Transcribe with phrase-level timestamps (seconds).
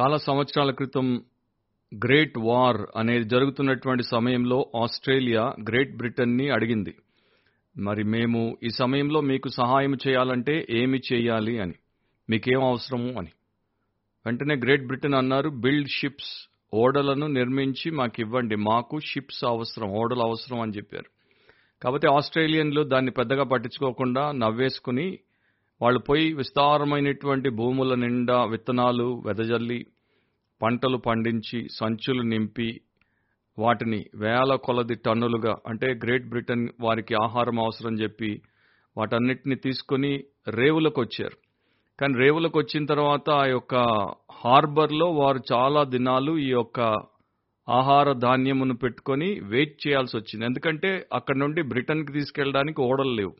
[0.00, 1.24] చాలా సంవత్సరాల క్రితం
[1.94, 6.94] గ్రేట్ వార్ అనేది జరుగుతున్నటువంటి సమయంలో ఆస్ట్రేలియా గ్రేట్ బ్రిటన్ని అడిగింది.
[7.78, 11.74] మరి మేము ఈ సమయంలో మీకు సహాయం చేయాలంటే ఏమి చేయాలి అని?
[12.30, 13.28] మీకేం అవసరము అని.
[14.26, 20.60] వెంటనే గ్రేట్ బ్రిటన్ అన్నారు బిల్డ్ షిప్స్ ఓడలను నిర్మించి మాకు ఇవ్వండి మాకు షిప్స్ అవసరం ఓడలు అవసరం
[20.60, 21.06] అని చెప్పారు.
[21.82, 25.18] కాబట్టి ఆస్ట్రేలియన్లు దాన్ని పెద్దగా పట్టించుకోకుండా నవ్వేసుకుని
[25.80, 29.80] వాళ్ళు పోయి విస్తారమైనటువంటి భూముల నిండా విత్తనాలు వెదజల్లి
[30.60, 32.68] పంటలు పండించి సంచులు నింపి
[33.58, 38.30] వాటిని వేల కొలది టన్నులుగా అంటే గ్రేట్ బ్రిటన్ వారికి ఆహారం అవసరం చెప్పి
[38.96, 40.12] వాటన్నిటిని తీసుకుని
[40.48, 41.36] రేవులకు వచ్చారు
[41.98, 43.74] కానీ రేవులకు వచ్చిన తర్వాత ఆ యొక్క
[44.40, 46.80] హార్బర్లో వారు చాలా దినాలు ఈ యొక్క
[47.68, 50.44] ఆహార ధాన్యమును పెట్టుకొని వెయిట్ చేయాల్సి వచ్చింది.
[50.44, 53.32] ఎందుకంటే అక్కడ నుండి బ్రిటన్కి తీసుకెళ్ళడానికి ఓడలు లేవు.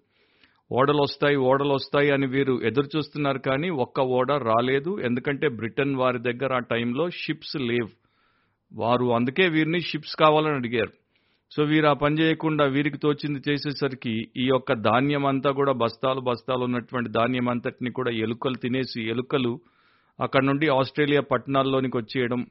[0.70, 5.00] ఓడలు వస్తాయి ఓడలు వస్తాయి అని వీరు ఎదురు చూస్తున్నారు కానీ ఒక్క ఓడ రాలేదు.
[5.00, 7.90] ఎందుకంటే బ్రిటన్ వారి దగ్గర ఆ టైంలో షిప్స్ లేవు.
[8.72, 10.92] వారు అందుకే వీరిని షిప్స్ కావాలని అడిగారు.
[11.52, 16.64] సో వీరు ఆ పని చేయకుండా వీరికి తోచింది చేసేసరికి ఈ యొక్క ధాన్యం అంతా కూడా బస్తాలు బస్తాలు
[16.64, 19.60] ఉన్నటువంటి ధాన్యం అంతటిని కూడా ఎలుకలు తినేసి ఎలుకలు
[20.20, 22.46] అక్కడ నుండి ఆస్ట్రేలియా పట్టణాల్లోనికి వచ్చేయడం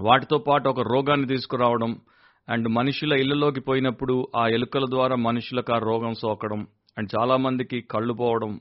[0.00, 2.00] వాటితో పాటు ఒక రోగాన్ని తీసుకురావడం
[2.48, 6.66] అండ్ మనుషుల ఇళ్ళలోకి పోయినప్పుడు ఆ ఎలుకల ద్వారా మనుషులకు ఆ రోగం సోకడం
[6.98, 8.60] అండ్ చాలా మందికి కళ్ళు పోవడం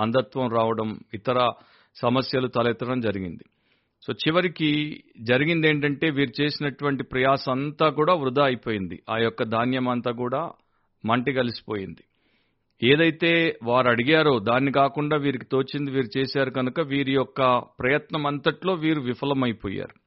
[0.00, 1.50] అంధత్వం రావడం ఇతర
[1.96, 3.44] సమస్యలు తలెత్తడం జరిగింది.
[4.02, 9.02] సో చివరికి జరిగింది ఏంటంటే వీరు చేసినటువంటి ప్రయాస అంతా కూడా వృధా అయిపోయింది.
[9.10, 10.50] ఆ యొక్క ధాన్యం అంతా కూడా
[11.04, 12.04] మంటి కలిసిపోయింది.
[12.82, 19.00] ఏదైతే వారు అడిగారో దాన్ని కాకుండా వీరికి తోచింది వీరు చేశారు కనుక వీరి యొక్క ప్రయత్నం అంతట్లో వీరు
[19.00, 19.99] విఫలమైపోయారు.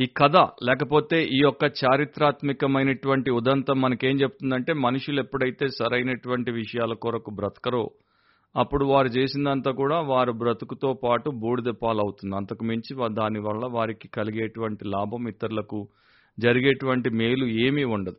[0.00, 7.90] ఈ కథ లేకపోతే ఈ యొక్క చారిత్రాత్మకమైనటువంటి ఉదంతం మనకేం చెప్తుందంటే మనుషులు ఎప్పుడైతే సరైనటువంటి విషయాల కొరకు బ్రతకరో
[8.56, 12.36] అప్పుడు వారు చేసిందంతా కూడా వారు బ్రతుకుతో పాటు బూడిద పాలవుతుంది.
[12.36, 15.88] అంతకు మించి దానివల్ల వారికి కలిగేటువంటి లాభం ఇతరులకు
[16.38, 18.16] జరిగేటువంటి మేలు ఏమీ ఉండదు.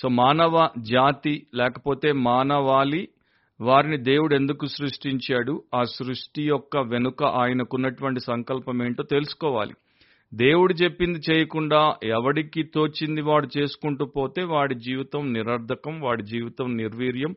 [0.00, 3.08] సో మానవ జాతి లేకపోతే మానవాళి
[3.60, 5.62] వారిని దేవుడు ఎందుకు సృష్టించాడు?
[5.74, 9.74] ఆ సృష్టి యొక్క వెనుక ఆయనకున్నటువంటి సంకల్పం ఏంటో తెలుసుకోవాలి.
[10.34, 17.34] దేవుడు చెప్పింది చేయకుండా ఎవడికి తోచింది వాడు చేసుకుంటూ పోతే వాడి జీవితం నిరర్ధకం వాడి జీవితం నిర్వీర్యం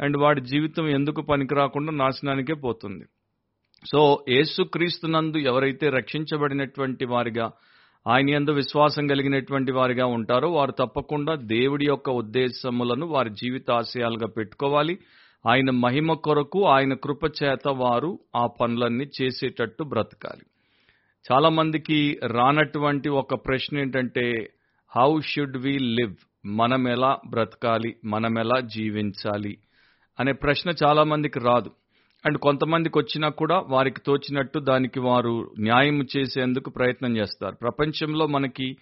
[0.00, 3.04] అండ్ వాడి జీవితం ఎందుకు పనికిరాకుండా నాశనానికే పోతుంది.
[3.92, 7.50] సో యేసుక్రీస్తునందు ఎవరైతే రక్షించబడినటువంటి వారిగా
[8.08, 14.98] ఆయన ఎందు విశ్వాసం కలిగినటువంటి వారిగా ఉంటారో వారు తప్పకుండా దేవుడి యొక్క ఉద్దేశములను వారి జీవిత ఆశయాలుగా పెట్టుకోవాలి.
[15.48, 20.46] ఆయన మహిమ కొరకు ఆయన కృప చేత వారు ఆ పనులన్నీ చేసేటట్టు బ్రతకాలి.
[21.32, 24.50] చాలా మందికి రానటువంటి ఒక ప్రశ్న ఏంటంటే
[24.96, 26.14] హౌ షుడ్ వి లివ్
[26.46, 27.96] మనం ఎలా బ్రతకాలి?
[28.04, 29.58] మనం ఎలా జీవించాలి?
[30.20, 31.70] అనే ప్రశ్న చాలా మందికి రాదు.
[32.26, 37.54] అండ్ కొంతమందికి వచ్చినా కూడా వారికి తోచినట్టు దానికి వారు న్యాయం చేసేందుకు ప్రయత్నం చేస్తారు.
[37.54, 38.76] ప్రపంచంలో మనకి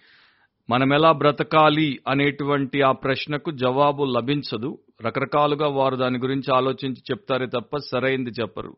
[0.69, 4.77] మనం ఎలా బ్రతకాలి అనేటువంటి ఆ ప్రశ్నకు జవాబు లభించదు.
[5.05, 8.77] రకరకాలుగా వారు దాని గురించి ఆలోచించి చెప్తారే తప్ప సరైంది చెప్పరు.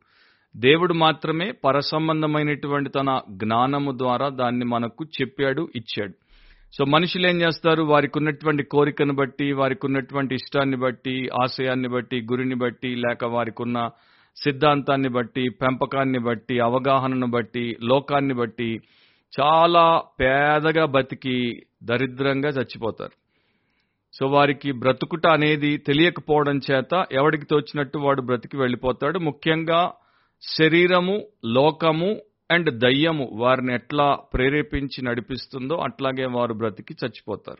[0.55, 6.13] దేవుడు మాత్రమే పరసంబంధమైనటువంటి తన జ్ఞానము ద్వారా దాన్ని మనకు చెప్పాడు ఇచ్చాడు.
[6.77, 7.83] సో మనుషులు ఏం చేస్తారు?
[7.83, 13.89] వారికి ఉన్నటువంటి కోరికను బట్టి వారికి ఉన్నటువంటి ఇష్టాన్ని బట్టి ఆశయాన్ని బట్టి గురిని బట్టి లేక వారికి ఉన్న
[14.43, 18.79] సిద్ధాంతాన్ని బట్టి పెంపకాన్ని బట్టి అవగాహనను బట్టి లోకాన్ని బట్టి
[19.41, 23.11] చాలా పేదగా బతికి దరిద్రంగా చచ్చిపోతారు.
[24.13, 29.19] సో వారికి బ్రతుకుట అనేది తెలియకపోవడం చేత ఎవడికి తోచినట్టు వాడు బ్రతికి వెళ్ళిపోతాడు.
[29.19, 29.93] ముఖ్యంగా
[30.41, 32.17] శరీరము లోకము
[32.51, 37.57] అండ్ దయ్యము వారిని ఎట్లా ప్రేరేపించి నడిపిస్తుందో అట్లాగే వారు బ్రతికి చచ్చిపోతారు.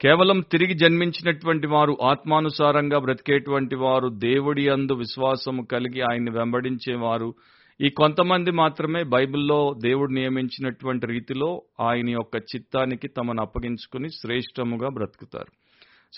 [0.00, 7.34] కేవలం తిరిగి జన్మించినటువంటి వారు ఆత్మానుసారంగా బ్రతికేటువంటి వారు దేవుడి అందు విశ్వాసము కలిగి ఆయన్ని వెంబడించేవారు.
[7.80, 15.52] ఈ కొంతమంది మాత్రమే బైబిల్లో దేవుడు నియమించినటువంటి రీతిలో ఆయన యొక్క చిత్తానికి తమను అప్పగించుకుని శ్రేష్టముగా బ్రతుకుతారు.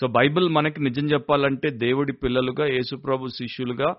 [0.01, 3.95] సో బైబిల్ మనకి నిజం చెప్పాలంటే దేవుడి పిల్లలుగా యేసుప్రభు శిష్యులుగా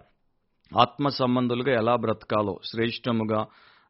[0.72, 3.46] ఆత్మ సంబంధులుగా ఎలా బ్రతకాలో శ్రేష్టముగా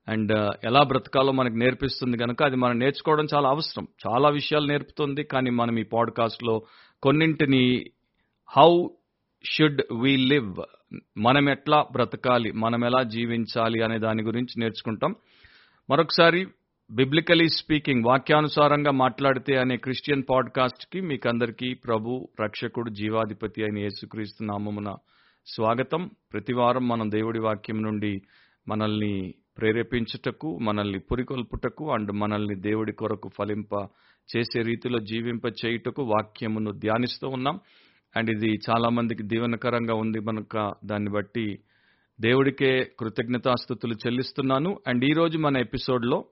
[0.08, 3.88] అండ్ uh, ఎలా బ్రతకాలో మనకు నేర్పిస్తుంది కనుక అది మనం నేర్చుకోవడం చాలా అవసరం.
[4.06, 6.62] చాలా విషయాలు నేర్పుతుంది కానీ మనం ఈ పాడ్కాస్ట్లో
[7.02, 7.90] కొన్నింటిని
[8.48, 8.88] హౌ
[9.44, 10.54] షుడ్ వి లివ్
[11.16, 15.14] మనం ఎట్లా బ్రతకాలి మనం ఎలా జీవించాలి అనే దాని గురించి నేర్చుకుంటాం.
[15.90, 16.46] మరొకసారి
[16.90, 24.90] బిబ్లికలీ స్పీకింగ్ వాక్యానుసారంగా మాట్లాడితే అనే క్రిస్టియన్ పాడ్కాస్ట్కి మీకందరికీ ప్రభు రక్షకుడు జీవాధిపతి అయిన యేసుక్రీస్తు నామమున
[25.46, 26.10] స్వాగతం.
[26.32, 28.22] ప్రతివారం మనం దేవుడి వాక్యం నుండి
[28.68, 33.88] మనల్ని ప్రేరేపించుటకు మనల్ని పురికొల్పుటకు అండ్ మనల్ని దేవుడి కొరకు ఫలింప
[34.36, 37.60] చేసే రీతిలో జీవింప చేయుటకు వాక్యమును ధ్యానిస్తూ ఉన్నాం.
[38.16, 41.58] అండ్ ఇది చాలా మందికి దీవెనకరంగా ఉంది మనక దాన్ని బట్టి.
[42.20, 44.80] దేవుడికే కృతజ్ఞతాస్థుతులు చెల్లిస్తున్నాను.
[44.86, 46.24] అండ్ ఈ రోజు మన ఎపిసోడ్లో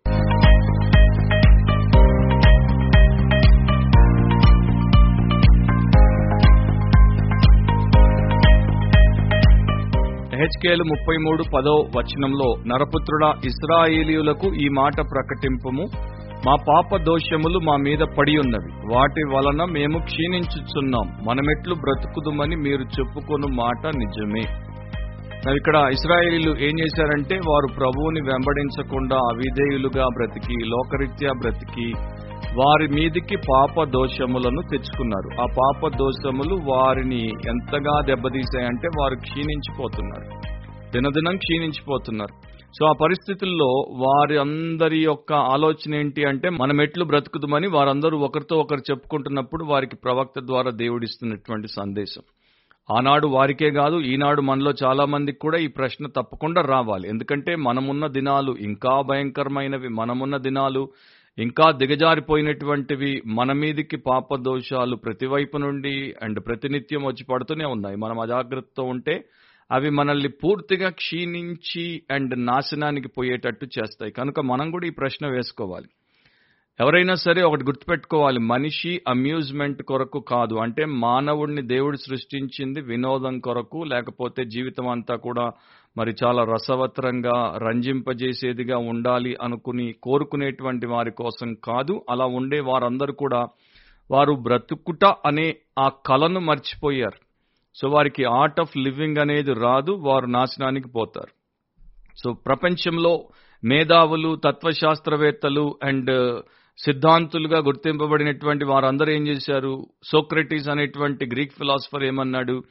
[10.44, 15.84] హెచ్కేలు ముప్పై మూడు పదో వచనంలో నరపుత్రుడా ఇస్రాయేలీయులకు ఈ మాట ప్రకటింపము.
[16.46, 21.06] మా పాప దోషములు మా మీద పడి ఉన్నవి వాటి వలన మేము క్షీణించుచున్నాం.
[21.28, 24.44] మనమెట్లు బ్రతుకుదుమని మీరు చెప్పుకొను మాట నిజమే.
[25.56, 31.88] ఇక్కడ ఇస్రాయేలీలు ఏం చేశారంటే వారు ప్రభువుని వెంబడించకుండా అవిధేయులుగా బ్రతికి లోకరీత్యా బ్రతికి
[32.56, 35.42] వారి మీదికి పాప దోషములను తెచ్చుకున్నారు.
[35.42, 40.54] ఆ పాప దోషములు వారిని ఎంతగా దెబ్బతీసాయంటే వారు క్షీణించిపోతున్నారు.
[40.92, 42.54] దినదినం క్షీణించిపోతున్నారు.
[42.78, 48.78] సో ఆ పరిస్థితుల్లో వారి అందరి యొక్క ఆలోచన ఏంటి అంటే మనం ఎట్లు బ్రతుకుదామని వారందరూ ఒకరితో ఒకరు
[48.78, 52.22] చెప్పుకుంటున్నప్పుడు వారికి ప్రవక్త ద్వారా దేవుడిస్తున్నటువంటి సందేశం.
[52.96, 57.08] ఆనాడు వారికే కాదు ఈనాడు మనలో చాలా మందికి కూడా ఈ ప్రశ్న తప్పకుండా రావాలి.
[57.08, 59.88] ఎందుకంటే మనమున్న దినాలు ఇంకా భయంకరమైనవి.
[59.88, 60.88] మనమున్న దినాలు
[61.38, 67.96] ఇంకా దిగజారిపోయినటువంటివి మన మీదికి పాప దోషాలు ప్రతివైపు నుండి అండ్ ప్రతినిత్యం వచ్చి పడుతూనే ఉన్నాయి.
[67.96, 69.24] మనం అజాగ్రత్తతో ఉంటే
[69.72, 74.12] అవి మనల్ని పూర్తిగా క్షీణించి అండ్ నాశనానికి పోయేటట్టు చేస్తాయి.
[74.12, 75.86] కనుక మనం కూడా ఈ ప్రశ్న వేసుకోవాలి.
[76.80, 78.38] ఎవరైనా సరే ఒకటి గుర్తుపెట్టుకోవాలి.
[78.38, 80.54] మనిషి అమ్యూజ్మెంట్ కొరకు కాదు.
[80.54, 85.50] అంటే మానవుడిని దేవుడు సృష్టించింది వినోదం కొరకు లేకపోతే జీవితం అంతా కూడా
[85.96, 93.46] మరి చాలా రసవత్రంగా రంజింపజేసేదిగా ఉండాలి అనుకుని కోరుకునేటువంటి వారి కోసం కాదు అలా ఉండే వారందరూ కూడా
[94.10, 97.24] వారు బ్రతుకుట అనే ఆ కళను మర్చిపోయారు.
[97.74, 101.32] సో వారికి ఆర్ట్ ఆఫ్ లివింగ్ అనేది రాదు వారు నాశనానికి పోతారు.
[102.24, 103.28] సో ప్రపంచంలో
[103.64, 106.42] మేధావులు తత్వశాస్త్రవేత్తలు అండ్
[106.78, 109.86] సిద్ధాంతులుగా గుర్తింపబడినటువంటి వారందరూ ఏం చేశారు?
[110.04, 112.62] సోక్రటీస్ అనేటువంటి గ్రీక్ ఫిలాసఫర్ ఏమన్నాడు?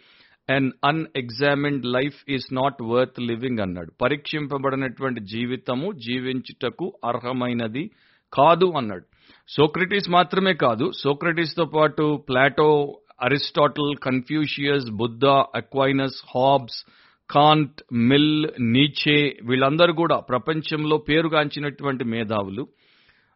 [0.50, 3.92] An unexamined life is not worth living అన్నాడు.
[4.02, 7.92] పరీక్షింపబడినటువంటి జీవితము జీవించుటకు అర్హమైనది
[8.34, 9.04] కాదు అన్నాడు.
[9.50, 16.86] సోక్రటీస్ మాత్రమే కాదు సోక్రటీస్తో పాటు Plato Aristotle Confucius Buddha Aquinas Hobbes
[17.32, 22.68] Kant Mill Nietzsche వీళ్ళందరూ కూడా ప్రపంచంలో పేరుగాంచినటువంటి మేధావులు.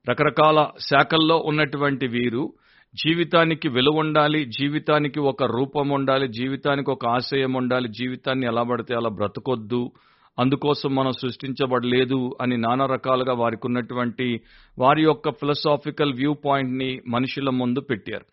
[0.09, 2.53] రకరకాల శాఖల్లో ఉన్నటువంటి వీరు
[2.95, 9.09] జీవితానికి విలువ ఉండాలి జీవితానికి ఒక రూపం ఉండాలి జీవితానికి ఒక ఆశయం ఉండాలి జీవితాన్ని ఎలా పడితే అలా
[9.09, 9.91] బ్రతకొద్దు
[10.39, 14.39] అందుకోసం మనం సృష్టించబడలేదు అని నానా రకాలుగా వారికి ఉన్నటువంటి
[14.79, 18.25] వారి యొక్క ఫిలసాఫికల్ వ్యూ పాయింట్ని మనుషుల ముందు పెట్టారు.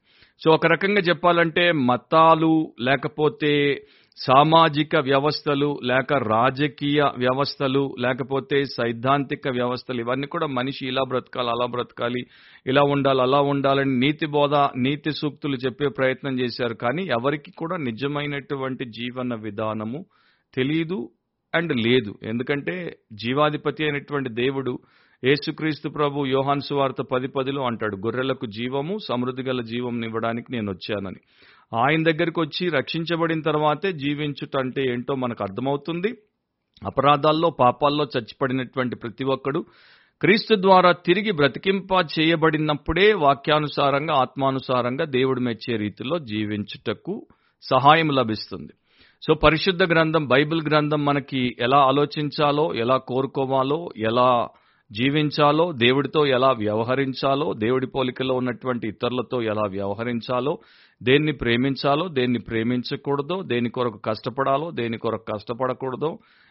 [0.45, 3.83] సో ఒక రకంగా చెప్పాలంటే మతాలు లేకపోతే
[4.17, 12.23] సామాజిక వ్యవస్థలు లేక రాజకీయ వ్యవస్థలు లేకపోతే సైద్ధాంతిక వ్యవస్థలు ఇవన్నీ కూడా మనిషి ఇలా బ్రతకాలి అలా బ్రతకాలి
[12.67, 16.75] ఇలా ఉండాలి అలా ఉండాలని నీతి బోధ నీతి సూక్తులు చెప్పే ప్రయత్నం చేశారు.
[16.75, 20.07] కానీ ఎవరికి కూడా నిజమైనటువంటి జీవన విధానము
[20.55, 21.11] తెలియదు
[21.55, 22.19] అండ్ లేదు.
[22.23, 24.79] ఎందుకంటే జీవాధిపతి అయినటువంటి దేవుడు
[25.25, 31.21] యేసుక్రీస్తు ప్రభు యోహాన్ సువార్త పది పదిలో అంటాడు గొర్రెలకు జీవము సమృద్ధి గల జీవం ఇవ్వడానికి నేను వచ్చానని.
[31.75, 36.11] ఆయన దగ్గరికి వచ్చి రక్షించబడిన తర్వాతే జీవించుట అంటే ఏంటో మనకు అర్థమవుతుంది.
[36.87, 39.65] అపరాధాల్లో పాపాల్లో చచ్చిపడినటువంటి ప్రతి ఒక్కడు
[40.21, 47.27] క్రీస్తు ద్వారా తిరిగి బ్రతికింప చేయబడినప్పుడే వాక్యానుసారంగా ఆత్మానుసారంగా దేవుడు మెచ్చే రీతిలో జీవించుటకు
[47.63, 48.73] సహాయం లభిస్తుంది.
[49.23, 54.49] సో పరిశుద్ధ గ్రంథం బైబిల్ గ్రంథం మనకి ఎలా ఆలోచించాలో ఎలా కోరుకోవాలో ఎలా
[54.95, 60.53] జీవించాలో దేవుడితో ఎలా వ్యవహరించాలో దేవుడి పోలికలో ఉన్నటువంటి ఇతరులతో ఎలా వ్యవహరించాలో
[61.03, 66.11] దేన్ని ప్రేమించాలో దేన్ని ప్రేమించకూడదో దేని కొరకు కష్టపడాలో దేని కొరకు కష్టపడకూడదో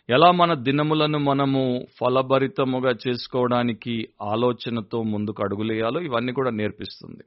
[0.10, 1.62] ఎలా మన దినములను మనము
[2.00, 7.24] ఫలభరితముగా చేసుకోవడానికి ఆలోచనతో ముందుకు అడుగులేయాలో ఇవన్నీ కూడా నేర్పిస్తుంది.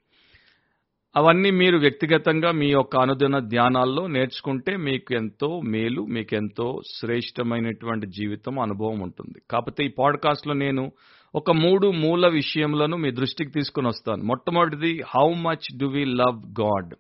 [1.17, 8.59] అవన్నీ మీరు వ్యక్తిగతంగా మీ యొక్క అనుదిన ధ్యానాల్లో నేర్చుకుంటే మీకు ఎంతో మేలు మీకు ఎంతో శ్రేష్టమైనటువంటి జీవితం
[8.59, 9.43] అనుభవం ఉంటుంది.
[9.51, 10.93] కాకపోతే ఈ పాడ్కాస్ట్లో నేను
[11.35, 14.23] ఒక మూడు మూల విషయములను మీ దృష్టికి తీసుకుని వస్తాను.
[14.25, 16.95] మొట్టమొదటిది how much do we love God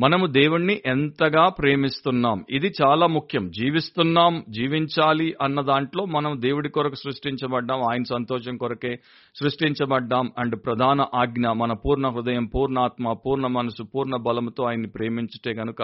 [0.00, 2.44] మనము దేవుణ్ణి ఎంతగా ప్రేమిస్తున్నాం?
[2.50, 3.50] ఇది చాలా ముఖ్యం.
[3.50, 8.96] జీవిస్తున్నాం జీవించాలి అన్న దాంట్లో మనం దేవుడి కొరకు సృష్టించబడ్డాం ఆయన సంతోషం కొరకే
[9.34, 15.82] సృష్టించబడ్డాం అండ్ ప్రధాన ఆజ్ఞ మన పూర్ణ హృదయం పూర్ణాత్మ పూర్ణ మనసు పూర్ణ బలముతో ఆయన్ని ప్రేమించుటే గనుక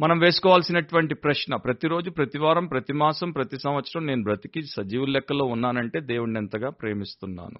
[0.00, 6.00] మనం వేసుకోవాల్సినటువంటి ప్రశ్న ప్రతిరోజు ప్రతి వారం ప్రతి మాసం ప్రతి సంవత్సరం నేను బ్రతికి సజీవుల లెక్కలో ఉన్నానంటే
[6.00, 7.58] దేవుణ్ణి ఎంతగా ప్రేమిస్తున్నాను?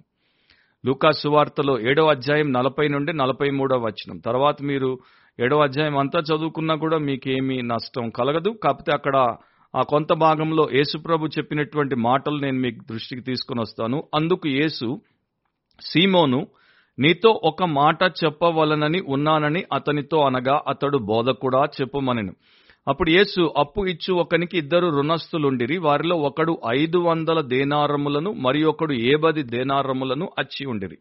[0.86, 4.18] లూకా సువార్తలో ఏడో అధ్యాయం నలభై నుండి నలభై మూడో వచనం.
[4.18, 4.98] తర్వాత మీరు
[5.40, 8.50] ఏడో అధ్యాయం అంతా చదువుకున్నా కూడా మీకేమీ నష్టం కలగదు.
[8.50, 9.16] కాకపోతే అక్కడ
[9.76, 14.04] ఆ కొంత భాగంలో యేసుప్రభు చెప్పినటువంటి మాటలు నేను మీకు దృష్టికి తీసుకుని వస్తాను.
[14.14, 15.00] అందుకు యేసు
[15.80, 16.46] సీమోను
[16.98, 22.32] నీతో ఒక మాట చెప్పవలనని ఉన్నానని అతనితో అనగా అతడు బోధకుడా చెప్పమనెను.
[22.88, 25.78] అప్పుడు యేసు అప్పు ఇచ్చు ఒకనికి ఇద్దరు రుణస్థులుండిరి.
[25.78, 30.98] వారిలో ఒకడు ఐదు వందల దేనారములను మరి ఒకడు ఏబది దేనారములను అచ్చి ఉండిరి.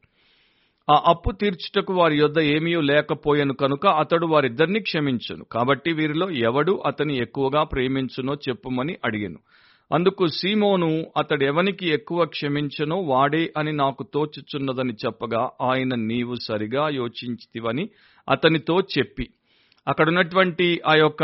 [0.91, 5.43] ఆ అప్పు తీర్చుటకు వారి యొద్ద ఏమీ లేకపోయాను కనుక అతడు వారిద్దరిని క్షమించును.
[5.51, 9.39] కాబట్టి వీరిలో ఎవడు అతని ఎక్కువగా ప్రేమించునో చెప్పుమని అడిగాను.
[9.93, 17.89] అందుకు సీమోను అతడు ఎవనికి ఎక్కువ క్షమించనో వాడే అని నాకు తోచుచున్నదని చెప్పగా ఆయన నీవు సరిగా యోచించితివని
[18.29, 19.25] అతనితో చెప్పి
[19.87, 21.23] అక్కడ ఉన్నటువంటి ఆ యొక్క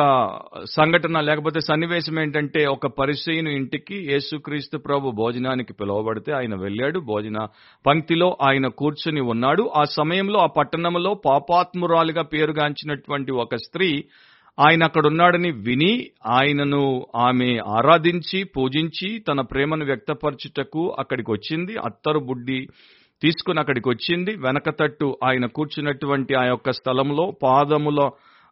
[0.75, 7.00] సంఘటన లేకపోతే సన్నివేశం ఏంటంటే ఒక పరిచయను ఇంటికి యేసుక్రీస్తు ప్రభు భోజనానికి పిలువబడితే ఆయన వెళ్ళాడు.
[7.12, 7.38] భోజన
[7.86, 9.63] పంక్తిలో ఆయన కూర్చుని ఉన్నాడు.
[9.75, 13.89] ఆ సమయంలో ఆ పట్టణంలో పాపాత్మురాలుగా పేరుగాంచినటువంటి ఒక స్త్రీ
[14.58, 15.94] ఆయన అక్కడ ఉన్నాడని విని
[16.38, 16.84] ఆయనను
[17.25, 22.60] ఆమె ఆరాధించి పూజించి తన ప్రేమను వ్యక్తపరచుటకు అక్కడికి వచ్చింది అత్తరు బుడ్డి
[23.22, 28.01] తీసుకుని అక్కడికి వచ్చింది వెనక తట్టు ఆయన కూర్చున్నటువంటి ఆ యొక్క స్థలంలో పాదముల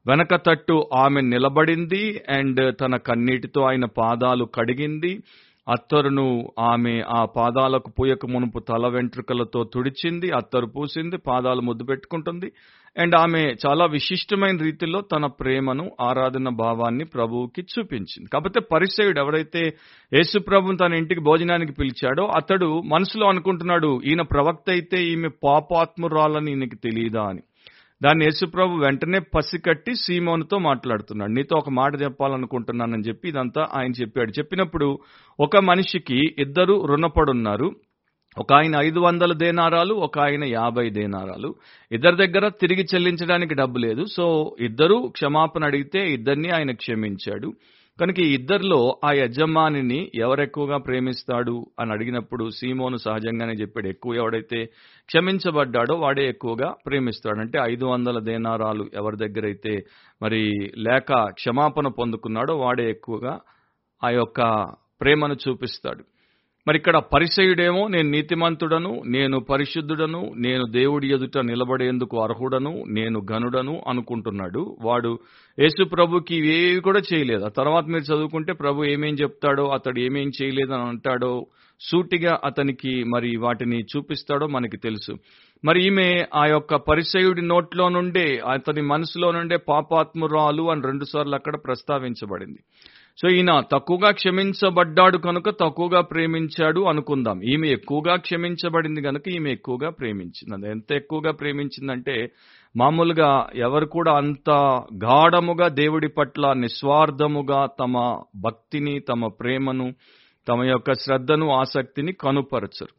[0.07, 5.19] వెనక తట్టు ఆమె నిలబడింది అండ్ తన కన్నీటితో ఆయన పాదాలు కడిగింది.
[5.67, 12.51] అత్తరును ఆమె ఆ పాదాలకు పూయక మునుపు తల వెంట్రుకలతో తుడిచింది అత్తరు పూసింది పాదాలు ముద్దు పెట్టుకుంటుంది.
[12.97, 18.29] అండ్ ఆమె చాలా విశిష్టమైన రీతిలో తన ప్రేమను ఆరాధన భావాన్ని ప్రభువుకి చూపించింది.
[18.33, 19.59] కాకపోతే పరిచయుడు ఎవరైతే
[20.13, 26.75] యేసు ప్రభుని తన ఇంటికి భోజనానికి పిలిచాడో అతడు మనసులో అనుకుంటున్నాడు ఈయన ప్రవక్త అయితే ఈమె పాపాత్మురాలని ఈయనకి
[26.75, 27.41] తెలియదా అని.
[28.03, 31.31] దాన్ని యేసుప్రభు వెంటనే పసికట్టి సీమోనుతో మాట్లాడుతున్నాడు.
[31.31, 34.31] నీతో ఒక మాట చెప్పాలనుకుంటున్నానని చెప్పి ఇదంతా ఆయన చెప్పాడు.
[34.31, 34.99] చెప్పినప్పుడు
[35.39, 37.71] ఒక మనిషికి ఇద్దరు రుణపడున్నారు.
[38.37, 41.55] ఒక ఆయన ఐదు వందల దేనారాలు ఒక ఆయన యాభై దేనారాలు.
[41.91, 44.05] ఇద్దరి దగ్గర తిరిగి చెల్లించడానికి డబ్బు లేదు.
[44.05, 47.53] సో ఇద్దరు క్షమాపణ అడిగితే ఇద్దరిని ఆయన క్షమించాడు.
[47.99, 54.65] కనుక ఈ ఇద్దరిలో ఆ యజమానిని ఎవరెక్కువగా ప్రేమిస్తాడు అని అడిగినప్పుడు సీమోను సహజంగానే చెప్పాడు ఎక్కువ ఎవడైతే
[55.09, 57.39] క్షమించబడ్డాడో వాడే ఎక్కువగా ప్రేమిస్తాడు.
[57.39, 59.73] అంటే ఐదు వందల దేనారాలు ఎవరి దగ్గర అయితే
[60.21, 60.41] మరి
[60.77, 63.39] లేక క్షమాపణ పొందుకున్నాడో వాడే ఎక్కువగా
[64.03, 64.41] ఆ యొక్క
[65.01, 66.03] ప్రేమను చూపిస్తాడు.
[66.67, 74.77] మరి ఇక్కడ పరిసయుడేమో నేను నీతిమంతుడను నేను పరిశుద్ధుడను నేను దేవుడి ఎదుట నిలబడేందుకు అర్హుడను నేను గనుడను అనుకుంటున్నాడు.
[74.81, 75.19] వాడు
[75.59, 77.45] యేసు ప్రభుకి ఇవేవి కూడా చేయలేదు.
[77.45, 81.45] ఆ తర్వాత మీరు చదువుకుంటే ప్రభు ఏమేం చెప్తాడో అతడు ఏమేం చేయలేదని అంటాడో
[81.81, 85.13] సూటిగా అతనికి మరి వాటిని చూపిస్తాడో మనకి తెలుసు.
[85.65, 92.59] మరి ఈమె ఆ యొక్క పరిసయుడి నోట్లో నుండే అతని మనసులో నుండే పాపాత్మురాలు అని రెండుసార్లు అక్కడ ప్రస్తావించబడింది.
[93.21, 97.41] సో ఈయన తక్కువగా క్షమించబడ్డాడు కనుక తక్కువగా ప్రేమించాడు అనుకుందాం.
[97.43, 100.71] ఈమె ఎక్కువగా క్షమించబడింది కనుక ఈమె ఎక్కువగా ప్రేమించింది.
[100.71, 102.29] ఎంత ఎక్కువగా ప్రేమించిందంటే
[102.77, 104.49] మామూలుగా ఎవరు కూడా అంత
[105.03, 109.93] గాఢముగా దేవుడి పట్ల నిస్వార్థముగా తమ భక్తిని తమ ప్రేమను
[110.47, 112.93] తమ యొక్క శ్రద్ధను ఆసక్తిని కనుపరచరు.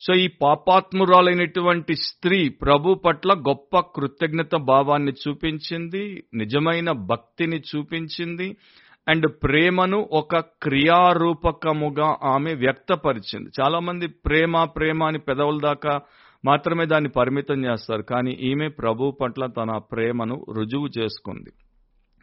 [0.00, 8.56] సో ఈ పాపాత్మురాలైనటువంటి స్త్రీ ప్రభు పట్ల గొప్ప కృతజ్ఞత భావాన్ని చూపించింది నిజమైన భక్తిని చూపించింది
[9.08, 13.50] అండ్ ప్రేమను ఒక క్రియారూపకముగా ఆమె వ్యక్తపరిచింది.
[13.60, 16.00] చాలా మంది ప్రేమ ప్రేమ అని పెదవుల దాకా
[16.44, 18.02] మాత్రమే దాన్ని పరిమితం చేస్తారు.
[18.02, 21.50] కానీ ఈమె ప్రభు పట్ల తన ప్రేమను రుజువు చేసుకుంది.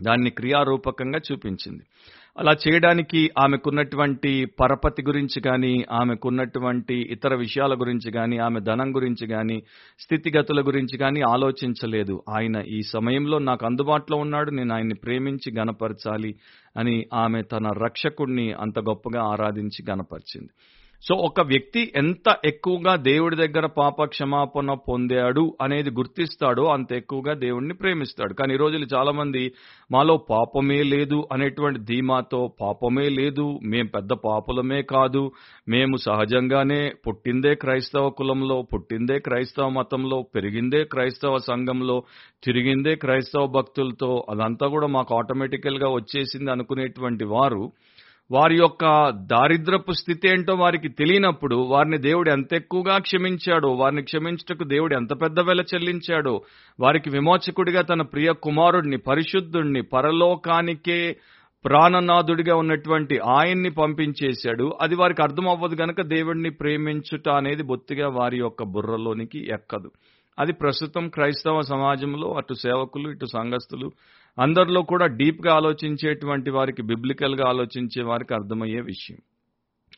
[0.03, 1.83] దాన్ని క్రియారూపకంగా చూపించింది.
[2.37, 9.57] అలా చేయడానికి ఆమెకున్నటువంటి పరపతి గురించి కానీ ఆమెకున్నటువంటి ఇతర విషయాల గురించి కానీ ఆమె ధనం గురించి కానీ
[9.99, 12.23] స్థితిగతుల గురించి కానీ ఆలోచించలేదు.
[12.29, 16.35] ఆయన ఈ సమయంలో నాకు అందుబాటులో ఉన్నాడు నేను ఆయన్ని ప్రేమించి గనపరచాలి
[16.77, 20.51] అని ఆమె తన రక్షకుణ్ణి అంత గొప్పగా ఆరాధించి గనపరిచింది
[21.03, 27.73] సో ఒక వ్యక్తి ఎంత ఎక్కువగా దేవుడి దగ్గర పాప క్షమాపణ పొందాడు అనేది గుర్తిస్తాడో అంత ఎక్కువగా దేవుడిని
[27.73, 28.33] ప్రేమిస్తాడు.
[28.33, 29.43] కానీ ఈ రోజులు చాలా మంది
[29.91, 35.23] మాలో పాపమే లేదు అనేటువంటి ధీమాతో పాపమే లేదు మేం పెద్ద పాపులమే కాదు
[35.67, 41.97] మేము సహజంగానే పుట్టిందే క్రైస్తవ కులంలో పుట్టిందే క్రైస్తవ మతంలో పెరిగిందే క్రైస్తవ సంఘంలో
[42.45, 47.63] తిరిగిందే క్రైస్తవ భక్తులతో అదంతా కూడా మాకు ఆటోమేటికల్గా వచ్చేసింది అనుకునేటువంటి వారు
[48.31, 54.95] వారి యొక్క దారిద్రపు స్థితి ఏంటో వారికి తెలియనప్పుడు వారిని దేవుడు ఎంత ఎక్కువగా క్షమించాడో వారిని క్షమించుటకు దేవుడు
[54.95, 56.41] ఎంత పెద్ద వెల చెల్లించాడో
[56.79, 61.17] వారికి విమోచకుడిగా తన ప్రియ కుమారుడిని పరిశుద్ధుడిని పరలోకానికే
[61.65, 64.73] ప్రాణనాథుడిగా ఉన్నటువంటి ఆయన్ని పంపించేశాడు.
[64.81, 69.91] అది వారికి అర్థం అవ్వదు గనక దేవుడిని ప్రేమించుట అనేది బొత్తిగా వారి యొక్క బుర్రలోనికి ఎక్కదు.
[70.39, 73.91] అది ప్రస్తుతం క్రైస్తవ సమాజంలో అటు సేవకులు ఇటు సంఘస్థులు
[74.39, 79.17] అందరిలో కూడా డీప్గా ఆలోచించేటువంటి వారికి బిబ్లికల్గా ఆలోచించే వారికి అర్థమయ్యే విషయం.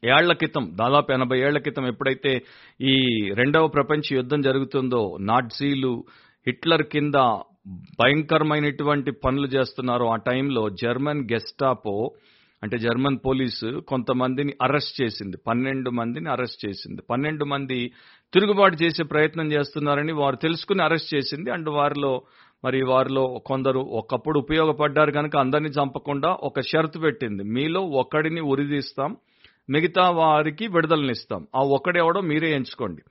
[0.09, 2.41] ఏళ్ళ క్రితం దాదాపు ఎనభై ఏళ్ళ క్రితం ఎప్పుడైతే
[2.81, 2.95] ఈ
[3.33, 6.03] రెండవ ప్రపంచ యుద్ధం జరుగుతుందో నాట్సీలు
[6.47, 7.15] హిట్లర్ కింద
[7.99, 10.07] భయంకరమైనటువంటి పనులు చేస్తున్నారో.
[10.07, 12.11] ఆ టైంలో జర్మన్ గెస్టాపో
[12.63, 15.37] అంటే జర్మన్ పోలీసు కొంతమందిని అరెస్ట్ చేసింది.
[15.47, 17.01] పన్నెండు మందిని అరెస్ట్ చేసింది.
[17.09, 17.91] పన్నెండు మంది
[18.33, 21.51] తిరుగుబాటు చేసే ప్రయత్నం చేస్తున్నారని వారు తెలుసుకుని అరెస్ట్ చేసింది.
[21.51, 22.21] అండ్ వారిలో
[22.65, 27.43] మరి వారిలో కొందరు ఒకప్పుడు ఉపయోగపడ్డారు కనుక అందరినీ చంపకుండా ఒక షరతు పెట్టింది.
[27.43, 29.17] మీలో ఒకడిని ఉరిదీస్తాం
[29.69, 31.47] మిగతా వారికి విడుదలనిస్తాం.
[31.55, 33.01] ఆ ఒకడెవడో మీరే ఎంచుకోండి.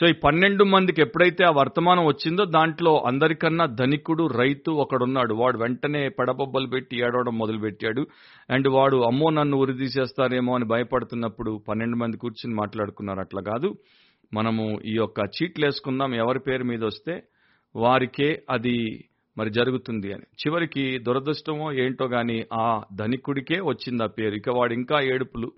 [0.00, 5.34] సో ఈ పన్నెండు మందికి ఎప్పుడైతే ఆ వర్తమానం వచ్చిందో దాంట్లో అందరికన్నా ధనికుడు రైతు ఒకడున్నాడు.
[5.34, 8.06] వాడు వెంటనే పెడబొబ్బలు పెట్టి ఏడవడం మొదలుపెట్టాడు.
[8.50, 13.20] అండ్ వాడు అమ్మో నన్ను ఉరి తీసేస్తారేమో అని భయపడుతున్నప్పుడు పన్నెండు మంది కూర్చుని మాట్లాడుకున్నారు.
[13.20, 13.74] అట్లా కాదు.
[14.34, 16.14] మనము ఈ యొక్క చీట్లు వేసుకుందాం.
[16.14, 17.22] ఎవరి పేరు మీద వస్తే
[17.76, 19.04] వారికే అది
[19.38, 20.22] మరి జరుగుతుంది అని.
[20.22, 24.34] చివరికి దురదృష్టమో ఏంటో గాని ఆ ధనికుడికే వచ్చింది ఆ పేరు.
[24.34, 25.52] ఇక వాడు ఇంకా ఏడుపులు.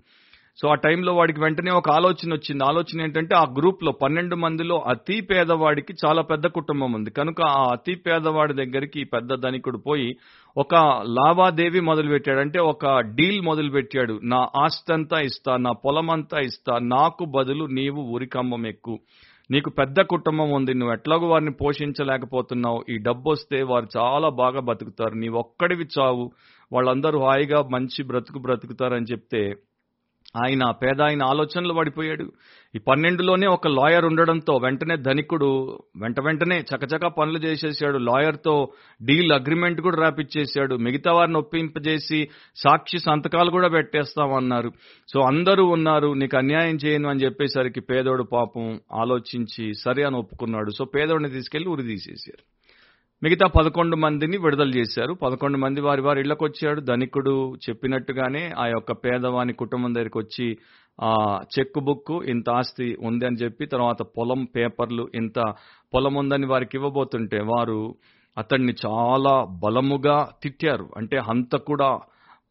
[0.61, 2.63] సో ఆ టైంలో వాడికి వెంటనే ఒక ఆలోచన వచ్చింది.
[2.63, 7.11] ఆలోచన ఏంటంటే ఆ గ్రూప్లో పన్నెండు మందిలో అతి పేదవాడికి చాలా పెద్ద కుటుంబం ఉంది.
[7.11, 10.15] కనుక ఆ అతి పేదవాడి దగ్గరికి పెద్ద ధనికుడు పోయి
[10.57, 10.75] ఒక
[11.07, 16.39] లావాదేవి మొదలు పెట్టాడు అంటే ఒక డీల్ మొదలు పెట్టాడు నా ఆస్తి అంతా ఇస్తా నా పొలం అంతా
[16.39, 18.97] ఇస్తా నాకు బదులు నీవు ఉరికమ్మం ఎక్కువ
[19.49, 25.15] నీకు పెద్ద కుటుంబం ఉంది నువ్వు ఎట్లాగో వారిని పోషించలేకపోతున్నావు ఈ డబ్బు వస్తే వారు చాలా బాగా బతుకుతారు
[25.15, 26.25] నీవు ఒక్కడివి చావు
[26.71, 29.41] వాళ్ళందరూ హాయిగా మంచి బ్రతుకు బ్రతుకుతారని చెప్తే
[30.43, 32.31] ఆయన పేద ఆయన ఆలోచనలు పడిపోయాడు
[32.75, 37.97] ఈ పన్నెండులోనే ఒక లాయర్ ఉండడంతో వెంటనే ధనికుడు వెంట వెంటనే చకచక పనులు చేసేసాడు.
[37.97, 38.71] లాయర్తో
[39.03, 40.75] డీల్ అగ్రిమెంట్ కూడా రాపిచ్చేసాడు.
[40.75, 44.71] మిగతా వారిని ఒప్పింపజేసి సాక్షి సంతకాలు కూడా పెట్టేస్తామన్నారు.
[45.13, 50.71] సో అందరూ ఉన్నారు నీకు అన్యాయం చేయను అని చెప్పేసరికి పేదోడు పాపం ఆలోచించి సరే అని ఒప్పుకున్నాడు.
[50.71, 52.55] సో పేదోడిని తీసుకెళ్ళి ఉరి తీసేశారు.
[53.25, 55.13] మిగతా పదకొండు మందిని విడుదల చేశారు.
[55.13, 60.57] పదకొండు మంది వారి వారి ఇళ్ళకు వచ్చాడు ధనికుడు చెప్పినట్టుగానే ఆ యొక్క పేదవాని కుటుంబం దగ్గరికి వచ్చి
[61.01, 65.39] ఆ చెక్ బుక్ ఇంత ఆస్తి ఉంది అని చెప్పి తర్వాత పొలం పేపర్లు ఇంత
[65.93, 67.95] పొలం ఉందని వారికి ఇవ్వబోతుంటే వారు
[68.37, 70.89] అతన్ని చాలా బలముగా తిట్టారు.
[70.97, 71.99] అంటే అంత కూడా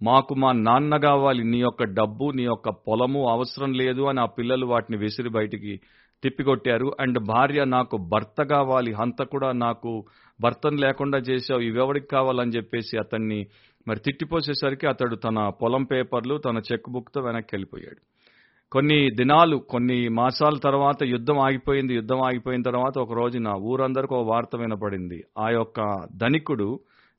[0.02, 4.66] మాకు మా నాన్న కావాలి నీ యొక్క డబ్బు నీ యొక్క పొలము అవసరం లేదు అని ఆ పిల్లలు
[4.66, 5.80] వాటిని విసిరి బయటికి
[6.24, 6.88] తిప్పికొట్టారు.
[7.00, 9.92] అండ్ భార్య నాకు భర్త కావాలి హంత కూడా నాకు
[10.40, 13.40] భర్తను లేకుండా చేసావు ఇవెవడికి కావాలని చెప్పేసి అతన్ని
[13.88, 18.00] మరి తిట్టిపోసేసరికి అతడు తన పొలం పేపర్లు తన చెక్ బుక్తో వెనక్కి వెళ్ళిపోయాడు.
[18.72, 24.56] కొన్ని దినాలు కొన్ని మాసాల తర్వాత యుద్ధం ఆగిపోయింది యుద్ధం ఆగిపోయిన తర్వాత ఒక రోజున ఊరందరికీ ఒక వార్త
[24.56, 25.18] వినపడింది.
[25.38, 25.80] ఆ యొక్క
[26.16, 26.68] ధనికుడు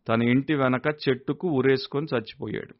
[0.07, 2.73] తన ఇంటి వెనక చెట్టుకు ఊరేసుకొని చచ్చిపోయాడు.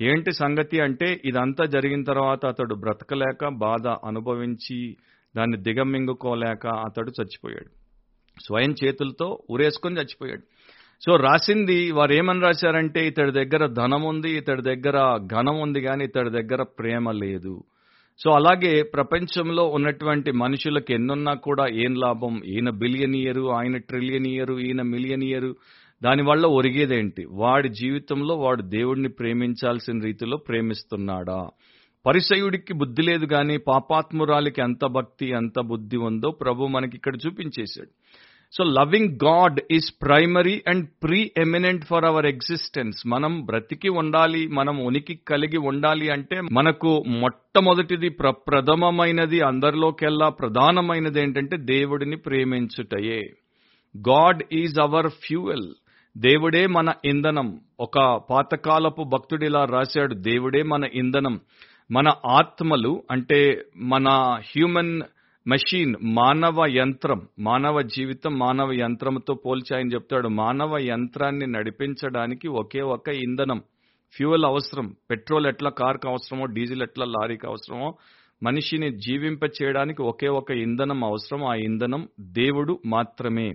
[0.00, 4.78] ఏంటి సంగతి అంటే ఇదంతా జరిగిన తర్వాత అతడు బ్రతకలేక బాధ అనుభవించి
[5.36, 7.82] దాన్ని దిగమింగుకోలేక అతడు చచ్చిపోయాడు.
[8.46, 10.42] స్వయం చేతులతో ఉరేసుకొని చచ్చిపోయాడు.
[11.06, 16.30] సో రాసింది వారు ఏమని రాశారంటే ఇతడి దగ్గర ధనం ఉంది ఇతడి దగ్గర ఘనం ఉంది కానీ ఇతడి
[16.30, 17.64] దగ్గర ప్రేమ లేదు.
[18.24, 22.42] సో అలాగే ప్రపంచంలో ఉన్నటువంటి మనుషులకు ఎన్నున్నా కూడా ఏం లాభం?
[22.46, 25.56] ఈయన బిలియన్ ఇయరు ఆయన ట్రిలియన్ ఇయరు ఈయన మిలియనియరు.
[26.02, 27.26] దానివల్ల ఒరిగేదేంటి?
[27.30, 31.48] వాడి జీవితంలో వాడు దేవుడిని ప్రేమించాల్సిన రీతిలో ప్రేమిస్తున్నాడా?
[32.06, 37.88] పరిసయుడికి బుద్ధి లేదు కానీ పాపాత్మురాలికి ఎంత భక్తి ఎంత బుద్ధి ఉందో ప్రభు మనకి ఇక్కడ చూపించేశాడు.
[38.52, 40.88] So loving God is primary and
[41.38, 43.06] preeminent for our existence.
[43.06, 52.16] మనం బ్రతికి ఉండాలి మనం ఉనికి కలిగి ఉండాలి అంటే మనకు మొట్టమొదటిది ప్రప్రథమమైనది అందరిలోకెల్లా ప్రధానమైనది ఏంటంటే దేవుడిని
[52.16, 53.20] ప్రేమించుటయే.
[53.96, 55.68] God is our fuel.
[56.18, 57.60] దేవుడే మన ఇంధనం.
[57.80, 61.40] ఒక పాతకాలపు భక్తుడిలా రాశాడు దేవుడే మన ఇంధనం.
[61.92, 64.08] మన ఆత్మలు అంటే మన
[64.44, 65.02] హ్యూమన్
[65.46, 70.28] మెషిన్ మానవ యంత్రం మానవ జీవితం మానవ యంత్రంతో పోల్చాయని చెప్తాడు.
[70.28, 73.62] మానవ యంత్రాన్ని నడిపించడానికి ఒకే ఒక ఇంధనం
[74.16, 77.94] ఫ్యూయల్ అవసరం పెట్రోల్ ఎట్లా కార్కి అవసరమో డీజిల్ ఎట్లా లారీకి అవసరమో
[78.42, 81.44] మనిషిని జీవింప చేయడానికి ఒకే ఒక ఇంధనం అవసరం.
[81.44, 83.54] ఆ ఇంధనం దేవుడు మాత్రమే.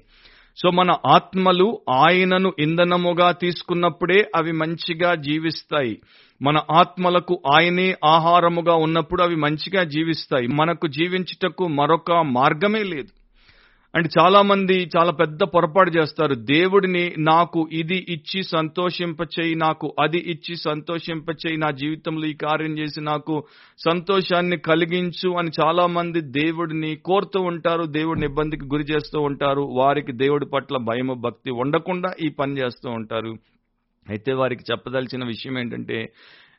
[0.62, 6.02] సో మన ఆత్మలు ఆయనను ఇంధనముగా తీసుకున్నప్పుడే అవి మంచిగా జీవిస్తాయి.
[6.42, 10.48] మన ఆత్మలకు ఆయనే ఆహారముగా ఉన్నప్పుడు అవి మంచిగా జీవిస్తాయి.
[10.48, 13.27] మనకు జీవించుటకు మరొక మార్గమే లేదు.
[13.96, 16.36] అండ్ చాలా మంది చాలా పెద్ద పొరపాటు చేస్తారు.
[16.36, 23.44] దేవుడిని నాకు ఇది ఇచ్చి సంతోషింపచేయి నాకు అది ఇచ్చి సంతోషింపచేయి నా జీవితంలో ఈ కార్యం చేసి నాకు
[23.80, 29.62] సంతోషాన్ని కలిగించు అని చాలా మంది దేవుడిని కోరుతూ ఉంటారు దేవుడిని ఇబ్బందికి గురి చేస్తూ ఉంటారు.
[29.62, 33.34] వారికి దేవుడి పట్ల భయము భక్తి ఉండకుండా ఈ పని చేస్తూ ఉంటారు.
[34.10, 35.98] అయితే వారికి చెప్పదలిచిన విషయం ఏంటంటే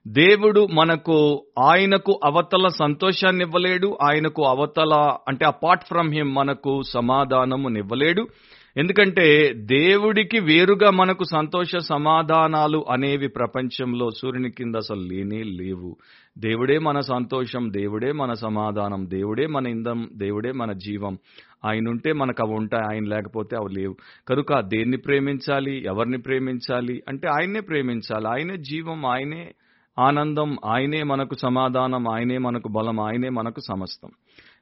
[0.06, 8.28] దేవుడు మనకు ఆయనకు అవతల సంతోషాన్ని ఇవ్వలేడు ఆయనకు అవతల అంటే అపార్ట్ ఫ్రమ్ హిమ్ మనకు సమాధానమునివ్వలేడు.
[8.76, 15.96] ఎందుకంటే దేవుడికి వేరుగా మనకు సంతోష సమాధానాలు అనేవి ప్రపంచంలో సూర్యుని కింద అసలు లేనే లేవు.
[16.38, 21.18] దేవుడే మన సంతోషం దేవుడే మన సమాధానం దేవుడే మన ఇందం దేవుడే మన జీవం.
[21.64, 23.96] ఆయన ఉంటే మనకు అవి ఉంటాయి ఆయన లేకపోతే అవి లేవు.
[24.28, 27.02] కనుక దేన్ని ప్రేమించాలి ఎవరిని ప్రేమించాలి?
[27.08, 28.28] అంటే ఆయన్నే ప్రేమించాలి.
[28.28, 29.54] ఆయనే జీవం ఆయనే
[29.98, 34.11] ఆనందం ఆయనే మనకు సమాధానం ఆయనే మనకు బలం ఆయనే మనకు సమస్తం.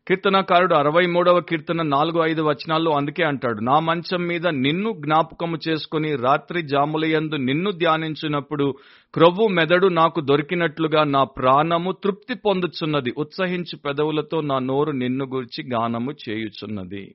[0.09, 6.17] కీర్తనకారుడు అరవై మూడవ కీర్తన నాలుగు ఐదు వచనాల్లో అందుకే అంటాడు నా మంచం మీద నిన్ను జ్ఞాపకము చేసుకుని
[6.17, 8.75] రాత్రి జాములయందు నిన్ను ధ్యానించినప్పుడు
[9.15, 13.13] క్రొవ్వు మెదడు నాకు దొరికినట్లుగా నా ప్రాణము తృప్తి పొందుచున్నది.
[13.19, 17.15] ఉత్సహించు పెదవులతో నా నోరు నిన్ను గురించి గానము చేయుచున్నది.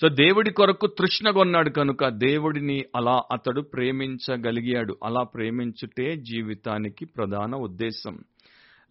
[0.00, 4.96] సో దేవుడి కొరకు తృష్ణగొన్నాడు కనుక దేవుడిని అలా అతడు ప్రేమించగలిగాడు.
[5.04, 8.18] అలా ప్రేమించుటే జీవితానికి ప్రధాన ఉద్దేశం.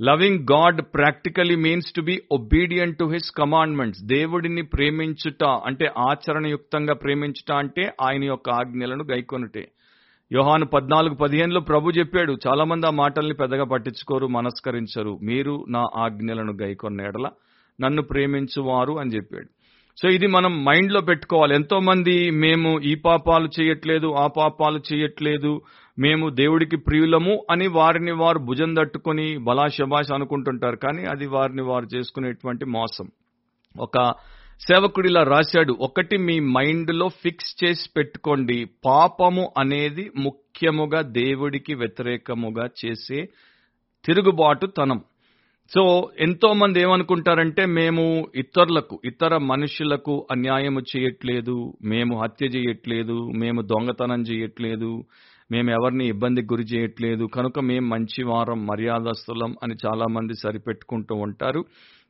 [0.01, 7.51] Loving God practically means to be obedient to his commandments దేవుడిని ప్రేమించుట అంటే ఆచరణయుక్తంగా ప్రేమించుట
[7.53, 9.67] అంటే ఆయన యొక్క ఆజ్ఞలను గైకొనుటే.
[10.33, 15.19] యోహాను పద్నాలుగు పదిహేనులో ప్రభు చెప్పాడు చాలా మంది ఆ మాటల్ని పెద్దగా పట్టించుకోరు మనస్కరించరు.
[15.23, 17.29] మీరు నా ఆజ్ఞలను గైకొన్న ఎడల
[17.81, 19.54] నన్ను ప్రేమించువారు అని చెప్పాడు.
[20.01, 21.55] సో ఇది మనం మైండ్లో పెట్టుకోవాలి.
[21.55, 25.61] ఎంతో మంది మేము ఈ పాపాలు చేయట్లేదు ఆ పాపాలు చేయట్లేదు
[25.99, 30.75] మేము దేవుడికి ప్రియులము అని వారిని వారు భుజం తట్టుకొని బలా శబాష్ అనుకుంటుంటారు.
[30.75, 33.07] కానీ అది వారిని వారు చేసుకునేటువంటి మోసం.
[33.79, 34.13] ఒక
[34.67, 38.65] సేవకుడిలా రాశాడు ఒకటి మీ మైండ్లో ఫిక్స్ చేసి పెట్టుకోండి.
[38.85, 43.29] పాపము అనేది ముఖ్యముగా దేవుడికి వ్యతిరేకముగా చేసే
[44.05, 45.01] తిరుగుబాటుతనం.
[45.73, 54.21] సో ఎంతో మంది ఏమనుకుంటారంటే మేము ఇతరులకు ఇతర మనుషులకు అన్యాయం చేయట్లేదు మేము హత్య చేయట్లేదు మేము దొంగతనం
[54.21, 55.03] చేయట్లేదు
[55.51, 61.65] మేము ఎవరిని ఇబ్బందికి గురి చేయట్లేదు కనుక మేము మంచి వారం మర్యాదస్తులం అని చాలా మంది సరిపెట్టుకుంటూ ఉంటారు.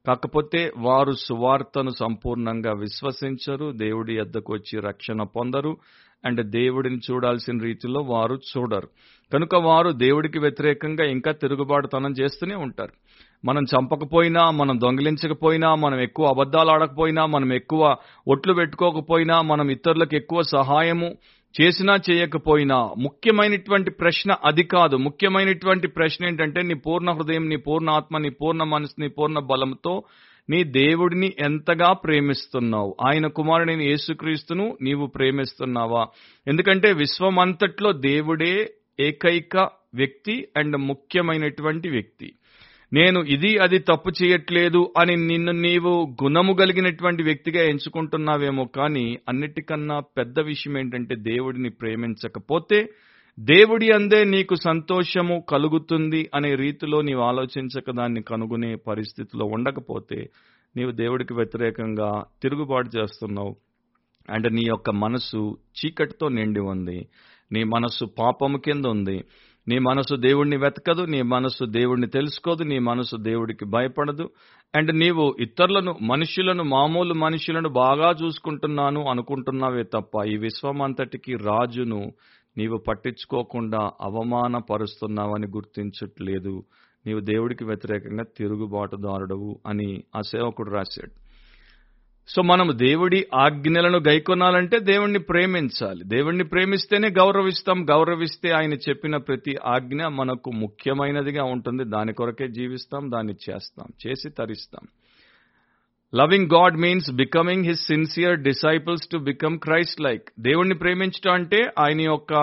[0.08, 5.78] కాకపోతే వారు సువార్తను సంపూర్ణంగా విశ్వసించరు దేవుడి ఎద్దకు వచ్చి రక్షణ పొందరు.
[6.23, 8.88] అండ్ దేవుడిని చూడాల్సిన రీతిలో వారు చూడరు.
[9.34, 12.93] కనుక వారు దేవుడికి వ్యతిరేకంగా ఇంకా తిరుగుబాటుతనం చేస్తూనే ఉంటారు.
[13.45, 17.95] మనం చంపకపోయినా మనం దొంగిలించకపోయినా మనం ఎక్కువ అబద్ధాలు ఆడకపోయినా మనం ఎక్కువ
[18.28, 21.15] ఒట్లు పెట్టుకోకపోయినా మనం ఇతరులకు ఎక్కువ సహాయము
[21.56, 24.95] చేసినా చేయకపోయినా ముఖ్యమైనటువంటి ప్రశ్న అది కాదు.
[24.97, 30.04] ముఖ్యమైనటువంటి ప్రశ్న ఏంటంటే నీ పూర్ణ హృదయం నీ పూర్ణ ఆత్మ నీ పూర్ణ మనసు నీ పూర్ణ బలంతో
[30.50, 32.96] నీ దేవుడిని ఎంతగా ప్రేమిస్తున్నావు?
[33.08, 36.08] ఆయన కుమారుడైన యేసుక్రీస్తును నీవు ప్రేమిస్తున్నావా?
[36.48, 39.58] ఎందుకంటే విశ్వమంతట్లో దేవుడే ఏకైక
[39.96, 42.34] వ్యక్తి అండ్ ముఖ్యమైనటువంటి వ్యక్తి.
[42.94, 50.40] నేను ఇది అది తప్పు చేయట్లేదు అని నిన్ను నీవు గుణము కలిగినటువంటి వ్యక్తిగా ఎంచుకుంటున్నావేమో కానీ అన్నిటికన్నా పెద్ద
[50.40, 52.80] విషయం ఏంటంటే దేవుడిని ప్రేమించకపోతే
[53.39, 60.30] దేవుడి అందే నీకు సంతోషము కలుగుతుంది అనే రీతిలో నీవు ఆలోచించక దాన్ని కనుగొనే పరిస్థితిలో ఉండకపోతే
[60.78, 63.56] నీవు దేవుడికి వ్యతిరేకంగా తిరుగుబాటు చేస్తున్నావు.
[64.30, 67.08] అండ్ నీ యొక్క మనసు చీకటితో నిండి ఉంది.
[67.52, 69.24] నీ మనసు పాపము కింద ఉంది.
[69.67, 74.30] నీ మనసు దేవుడిని వెతకదు నీ మనసు దేవుడిని తెలుసుకోదు నీ మనసు దేవుడికి భయపడదు.
[74.76, 82.12] అండ్ నీవు ఇతరులను మనుషులను మామూలు మనుషులను బాగా చూసుకుంటున్నాను అనుకుంటున్నావే తప్ప ఈ విశ్వమంతటికి రాజును
[82.58, 86.63] నీవు పట్టించుకోకుండా అవమానపరుస్తున్నావని గుర్తించట్లేదు.
[87.08, 91.26] నీవు దేవుడికి వ్యతిరేకంగా తిరుగుబాటుదారుడవు అని ఆ సేవకుడు రాశాడు.
[92.28, 96.04] సో మనం దేవుడి ఆజ్ఞలను గైకొనాలంటే దేవుణ్ణి ప్రేమించాలి.
[96.04, 97.86] దేవుణ్ణి ప్రేమిస్తేనే గౌరవిస్తాం.
[97.89, 101.84] గౌరవిస్తే ఆయన చెప్పిన ప్రతి ఆజ్ఞ మనకు ముఖ్యమైనదిగా ఉంటుంది.
[101.84, 104.88] దాని కొరకే జీవిస్తాం దాన్ని చేస్తాం చేసి తరిస్తాం.
[106.13, 112.02] Loving God means becoming his sincere disciples to become Christ like దేవుణ్ణి ప్రేమించడం అంటే ఆయన
[112.02, 112.34] యొక్క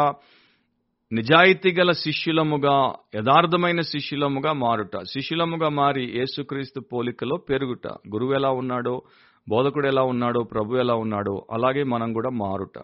[1.12, 4.96] నిజాయితీ గల శిష్యులముగా యథార్థమైన శిష్యులముగా మారుట.
[4.96, 7.86] శిష్యులముగా మారి యేసుక్రీస్తు పోలికలో పెరుగుట.
[7.86, 9.02] గురువు ఎలా ఉన్నాడో
[9.48, 12.78] బోధకుడు ఎలా ఉన్నాడో ప్రభు ఎలా ఉన్నాడో అలాగే మనం కూడా మారుట.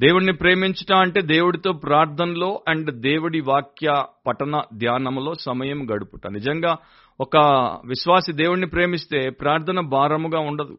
[0.00, 6.26] దేవుణ్ణి ప్రేమించుట అంటే దేవుడితో ప్రార్థనలో అండ్ దేవుడి వాక్య పఠన ధ్యానములో సమయం గడుపుట.
[6.26, 6.76] నిజంగా
[7.22, 7.36] ఒక
[7.86, 10.78] విశ్వాసి దేవుణ్ణి ప్రేమిస్తే ప్రార్థన భారముగా ఉండదు.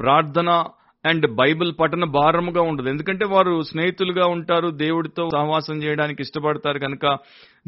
[0.00, 0.64] ప్రార్థన
[1.04, 2.88] అండ్ బైబిల్ పఠన భారముగా ఉండదు.
[2.88, 7.18] ఎందుకంటే వారు స్నేహితులుగా ఉంటారు దేవుడితో సహవాసం చేయడానికి ఇష్టపడతారు కనుక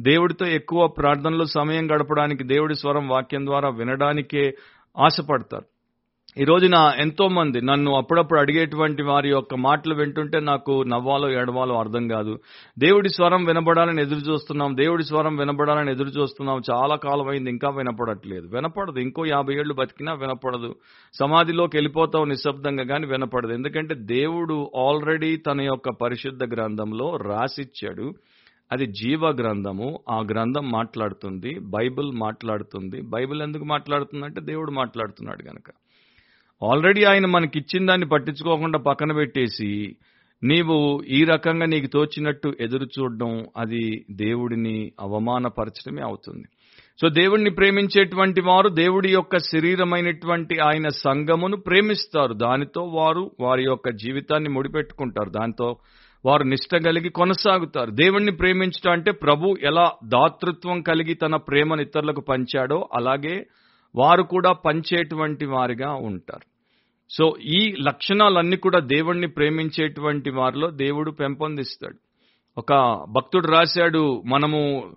[0.01, 4.55] దేవుడితో ఎక్కువ ప్రార్థనలో సమయం గడపడానికి దేవుడి స్వరం వాక్యం ద్వారా వినడానికే
[4.99, 5.76] ఆశపడతారు.
[6.39, 12.09] ఈ రోజున ఎంతో మంది నన్ను అప్పుడప్పుడు అడిగేటువంటి వారి యొక్క మాటలు వింటుంటే నాకు నవ్వాలో ఎడవాలో అర్థం
[12.09, 12.39] కాదు.
[12.79, 16.63] దేవుడి స్వరం వినపడాలని ఎదురు చూస్తున్నాం దేవుడి స్వరం వినబడాలని ఎదురు చూస్తున్నాం.
[16.71, 18.47] చాలా కాలం అయింది ఇంకా వినపడట్లేదు.
[18.47, 18.99] వినపడదు.
[18.99, 20.75] ఇంకో యాభై ఏళ్ళు బతికినా వినపడదు.
[21.15, 23.53] సమాధిలోకి వెళ్ళిపోతావు నిశ్శబ్దంగా కానీ వినపడదు.
[23.53, 28.13] ఎందుకంటే దేవుడు ఆల్రెడీ తన యొక్క పరిశుద్ధ గ్రంథంలో రాసిచ్చాడు.
[28.73, 30.01] అది జీవ గ్రంథము.
[30.11, 31.59] ఆ గ్రంథం మాట్లాడుతుంది.
[31.59, 33.01] బైబిల్ మాట్లాడుతుంది.
[33.01, 35.71] బైబిల్ ఎందుకు మాట్లాడుతుందంటే దేవుడు మాట్లాడుతున్నాడు కనుక
[36.63, 39.97] ఆల్రెడీ ఆయన మనకిచ్చిన దాన్ని పట్టించుకోకుండా పక్కన పెట్టేసి
[40.43, 46.45] నీవు ఈ రకంగా నీకు తోచినట్టు ఎదురు చూడడం అది దేవుడిని అవమానపరచడమే అవుతుంది.
[47.01, 52.35] సో దేవుడిని ప్రేమించేటువంటి వారు దేవుడి యొక్క శరీరమైనటువంటి ఆయన సంఘమును ప్రేమిస్తారు.
[52.35, 55.31] దానితో వారు వారి యొక్క జీవితాన్ని ముడిపెట్టుకుంటారు.
[55.31, 55.77] దాంతో
[56.25, 57.91] వారు నిష్ట కలిగి కొనసాగుతారు.
[57.91, 63.47] దేవుణ్ణి ప్రేమించడం అంటే ప్రభు ఎలా దాతృత్వం కలిగి తన ప్రేమను ఇతరులకు పంచాడో అలాగే
[63.97, 66.57] వారు కూడా పంచేటువంటి వారిగా ఉంటారు.
[67.11, 71.95] సో ఈ లక్షణాలన్నీ కూడా దేవుణ్ణి ప్రేమించేటువంటి వారిలో దేవుడు పెంపొందిస్తాడు.
[72.59, 74.91] ఒక భక్తుడు రాశాడు మనము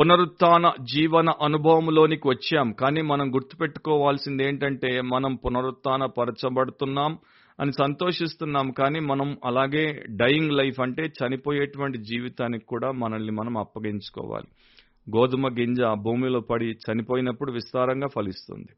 [0.00, 7.18] పునరుత్న జీవన అనుభవంలోనికి వచ్చాం కానీ మనం గుర్తుపెట్టుకోవాల్సింది ఏంటంటే మనం పునరుత్న పరచబడుతున్నాం
[7.60, 14.46] అని సంతోషిస్తున్నాం కానీ మనం అలాగే డయింగ్ లైఫ్ అంటే చనిపోయేటువంటి జీవితానికి కూడా మనల్ని మనం అప్పగించుకోవాలి.
[15.16, 18.68] గోధుమ గింజ భూమిలో పడి చనిపోయినప్పుడు విస్తారంగా ఫలిస్తుంది.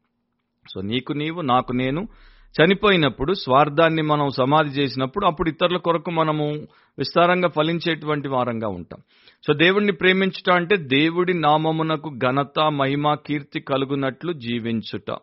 [0.73, 2.07] సో నీకు నీవు నాకు నేను
[2.61, 6.67] చనిపోయినప్పుడు స్వార్థాన్ని మనం సమాధి చేసినప్పుడు అప్పుడు ఇతరుల కొరకు మనము
[6.99, 8.99] విస్తారంగా ఫలించేటువంటి వారంగా ఉంటాం.
[9.47, 15.17] సో దేవుణ్ణి ప్రేమించుట అంటే దేవుడి నామమునకు ఘనత మహిమ కీర్తి కలుగునట్లు జీవించుట.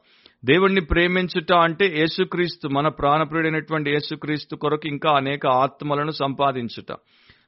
[0.44, 6.96] దేవుణ్ణి ప్రేమించుట అంటే యేసుక్రీస్తు మన ప్రాణప్రియుడైనటువంటి యేసుక్రీస్తు కొరకు ఇంకా అనేక ఆత్మలను సంపాదించుట.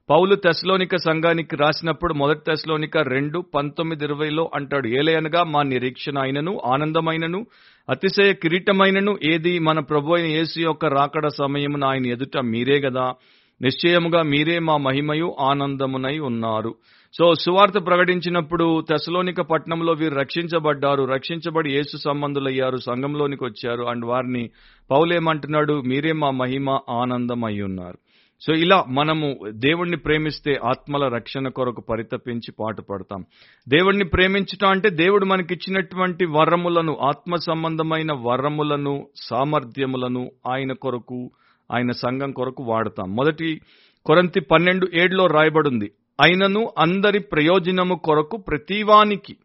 [0.09, 7.47] పౌలు తెస్లోనిక సంఘానికి రాసినప్పుడు మొదటి తెస్లోనిక రెండు పంతొమ్మిది ఇరవైలో అంటాడు ఏలయనగా మా నిరీక్షణ అయినను ఆనందమైనను
[7.91, 13.15] అతిశయ కిరీటమైనను ఏది మన ప్రభు అయిన యేసు యొక్క రాకడ సమయమున ఆయన ఎదుట మీరే గదా?
[13.63, 16.75] నిశ్చయముగా మీరే మా మహిమయు ఆనందమునై ఉన్నారు.
[17.15, 24.51] సో సువార్త ప్రకటించినప్పుడు తెశలోనిక పట్టణంలో వీరు రక్షించబడ్డారు రక్షించబడి యేసు సంబంధులయ్యారు సంఘంలోనికి వచ్చారు అండ్ వారిని
[24.91, 27.99] పౌలేమంటున్నాడు మీరే మా మహిమ ఆనందమై ఉన్నారు.
[28.41, 33.25] సో ఇలా మనము దేవుణ్ణి ప్రేమిస్తే ఆత్మల రక్షణ కొరకు పరితపించి పాటు పడతాం.
[33.69, 41.31] దేవుణ్ణి ప్రేమించటం అంటే దేవుడు మనకిచ్చినటువంటి వరములను ఆత్మ సంబంధమైన వరములను సామర్థ్యములను ఆయన కొరకు
[41.73, 43.17] ఆయన సంఘం కొరకు వాడతాం.
[43.17, 43.61] మొదటి
[44.07, 45.93] కొరంతి పన్నెండు ఏడులో రాయబడింది.
[46.21, 49.37] అయినను అందరి ప్రయోజనము కొరకు ప్రతివానికి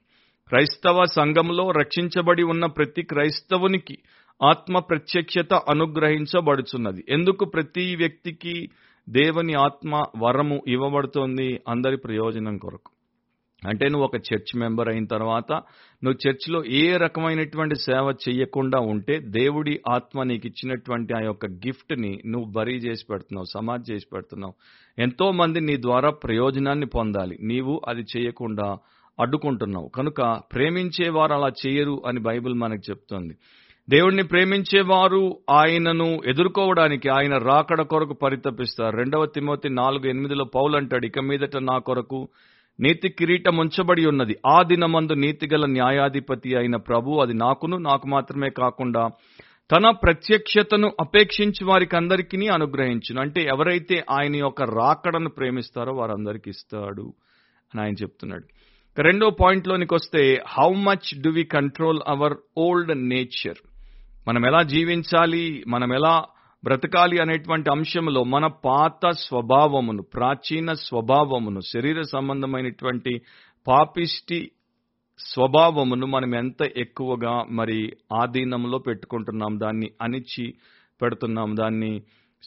[0.47, 3.97] క్రైస్తవ సంఘంలో రక్షించబడి ఉన్న ప్రతి క్రైస్తవునికి
[4.41, 7.03] ఆత్మ ప్రత్యక్షత అనుగ్రహించబడుచున్నది.
[7.09, 8.69] ఎందుకు ప్రతి వ్యక్తికి
[9.09, 11.59] దేవుని ఆత్మ వరము ఇవ్వబడుతోంది?
[11.67, 12.91] అందరి ప్రయోజనం కొరకు.
[13.67, 15.51] అంటే నువ్వు ఒక చర్చ్ మెంబర్ అయిన తర్వాత
[16.03, 22.51] నువ్వు చర్చిలో ఏ రకమైనటువంటి సేవ చేయకుండా ఉంటే దేవుడి ఆత్మ నీకు ఇచ్చినటువంటి ఆ యొక్క గిఫ్ట్ని నువ్వు
[22.51, 24.53] బరీ చేసి పెడుతున్నావు సమాధి చేసి పెడుతున్నావు.
[25.01, 27.37] ఎంతో మంది నీ ద్వారా ప్రయోజనాన్ని పొందాలి.
[27.41, 28.77] నీవు అది చేయకుండా
[29.19, 29.87] అడ్డుకుంటున్నావు.
[29.95, 30.21] కనుక
[30.53, 33.37] ప్రేమించేవారు అలా చేయరు అని బైబిల్ మనకు చెప్తోంది.
[33.89, 38.97] దేవుణ్ణి ప్రేమించేవారు ఆయనను ఎదుర్కోవడానికి ఆయన రాకడ కొరకు పరితపిస్తారు.
[38.97, 42.27] రెండవ తిమోతి నాలుగు ఎనిమిదిలో పౌలు అంటాడు ఇక మీదట నా కొరకు
[42.79, 44.35] నీతి కిరీటం ఉంచబడి ఉన్నది.
[44.47, 49.09] ఆ దినమందు నీతిగల న్యాయాధిపతి అయిన ప్రభు అది నాకును నాకు మాత్రమే కాకుండా
[49.71, 53.21] తన ప్రత్యక్షతను అపేక్షించి వారికి అందరికీ అనుగ్రహించును.
[53.21, 57.13] అంటే ఎవరైతే ఆయన యొక్క రాకడను ప్రేమిస్తారో వారందరికి ఇస్తాడు
[57.73, 58.43] అని ఆయన చెప్తున్నాడు.
[59.01, 63.72] రెండో పాయింట్లోనికి వస్తే how much do we control our old nature
[64.27, 66.23] మనం ఎలా జీవించాలి మనం ఎలా
[66.63, 73.21] బ్రతకాలి అనేటువంటి అంశంలో మన పాత స్వభావమును ప్రాచీన స్వభావమును శరీర సంబంధమైనటువంటి
[73.67, 74.51] పాపిష్టి
[75.19, 80.53] స్వభావమును మనం ఎంత ఎక్కువగా మరి ఆధీనంలో పెట్టుకుంటున్నాం దాన్ని అణిచి
[81.01, 82.01] పెడుతున్నాం దాన్ని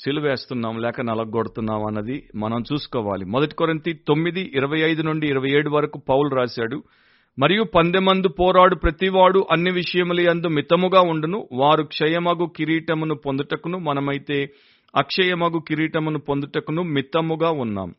[0.04, 3.24] సిలువేస్తున్నాం లేక నలగొడుతున్నాం అన్నది మనం చూసుకోవాలి.
[3.24, 6.82] మొదటి కొరంతి తొమ్మిది ఇరవై ఐదు నుండి ఇరవై ఏడు వరకు పౌలు రాశాడు.
[7.38, 11.48] మరియు పందెమందు పోరాడు ప్రతివాడు అన్ని విషయముల యందు మితముగా ఉండును.
[11.52, 14.38] వారు క్షయమగు కిరీటమును పొందుటకును మనమైతే
[14.94, 17.90] అక్షయమగు కిరీటమును పొందుటకును మితముగా ఉన్నాం.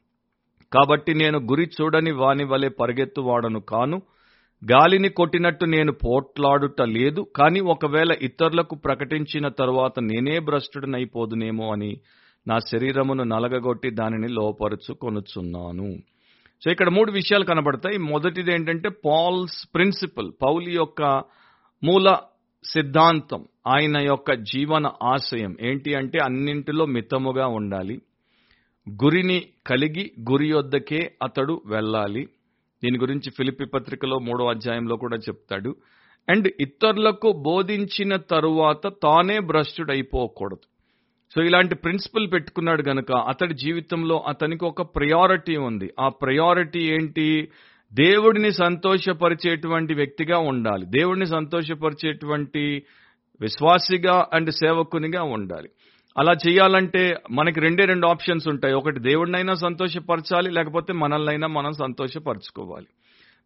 [0.71, 4.01] కాబట్టి నేను గురి చూడని వాని వలె పరిగెత్తువాడను కాను.
[4.61, 7.27] గాలిని కొట్టినట్టు నేను పోట్లాడుట లేదు.
[7.35, 11.91] కానీ ఒకవేళ ఇతరులకు ప్రకటించిన తరువాత నేనే భ్రష్టుడనైపోదునేమో అని
[12.47, 15.89] నా శరీరమును నలగగొట్టి దానిని లోపరుచుకొనుచున్నాను.
[16.63, 17.97] సో ఇక్కడ మూడు విషయాలు కనబడతాయి.
[17.97, 21.01] మొదటిది ఏంటంటే పాల్స్ ప్రిన్సిపల్ పౌలి యొక్క
[21.83, 22.17] మూల
[22.63, 25.57] సిద్ధాంతం ఆయన యొక్క జీవన ఆశయం.
[25.61, 28.01] ఏంటి అంటే అన్నింటిలో మితముగా ఉండాలి.
[28.89, 32.27] గురిని కలిగి గురి వద్దకే అతడు వెళ్ళాలి.
[32.83, 35.75] దీని గురించి ఫిలిపి పత్రికలో మూడో అధ్యాయంలో కూడా చెప్తాడు.
[36.29, 40.76] అండ్ ఇతరులకు బోధించిన తరువాత తానే భ్రష్టుడైపోకూడదు.
[41.35, 45.93] సో ఇలాంటి ప్రిన్సిపల్ పెట్టుకున్నాడు గనక అతడి జీవితంలో అతనికి ఒక ప్రయారిటీ ఉంది.
[45.99, 47.49] ఆ ప్రయారిటీ ఏంటి?
[47.93, 50.85] దేవుడిని సంతోషపరిచేటువంటి వ్యక్తిగా ఉండాలి.
[50.85, 52.83] దేవుడిని సంతోషపరిచేటువంటి
[53.41, 55.69] విశ్వాసిగా అండ్ సేవకునిగా ఉండాలి.
[56.17, 58.73] అలా చేయాలంటే మనకి రెండే రెండు ఆప్షన్స్ ఉంటాయి.
[58.73, 62.87] ఒకటి దేవుడినైనా సంతోషపరచాలి లేకపోతే మనల్నైనా మనం సంతోషపరచుకోవాలి.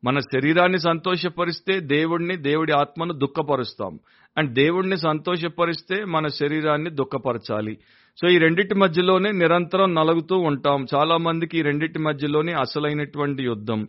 [0.04, 4.00] మన శరీరాన్ని సంతోషపరిస్తే దేవుడిని దేవుడి ఆత్మను దుఃఖపరుస్తాం.
[4.38, 7.78] అండ్ దేవుడిని సంతోషపరిస్తే మన శరీరాన్ని దుఃఖపరచాలి.
[8.22, 10.86] సో ఈ రెండింటి మధ్యలోనే నిరంతరం నలుగుతూ ఉంటాం.
[10.96, 13.88] చాలా మందికి ఈ రెండింటి మధ్యలోనే అసలైనటువంటి యుద్ధం.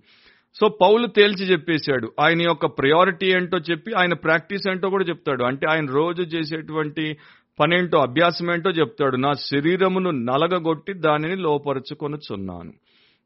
[0.54, 2.12] సో పౌలు తేల్చి చెప్పేశాడు.
[2.20, 5.44] ఆయన యొక్క ప్రయారిటీ ఏంటో చెప్పి ఆయన ప్రాక్టీస్ ఏంటో కూడా చెప్తాడు.
[5.44, 7.16] అంటే ఆయన రోజు చేసేటువంటి
[7.60, 9.16] పనేంటో అభ్యాసం ఏంటో చెప్తాడు.
[9.16, 12.72] నా శరీరమును నలగగొట్టి దానిని లోపరుచుకొనుచున్నాను.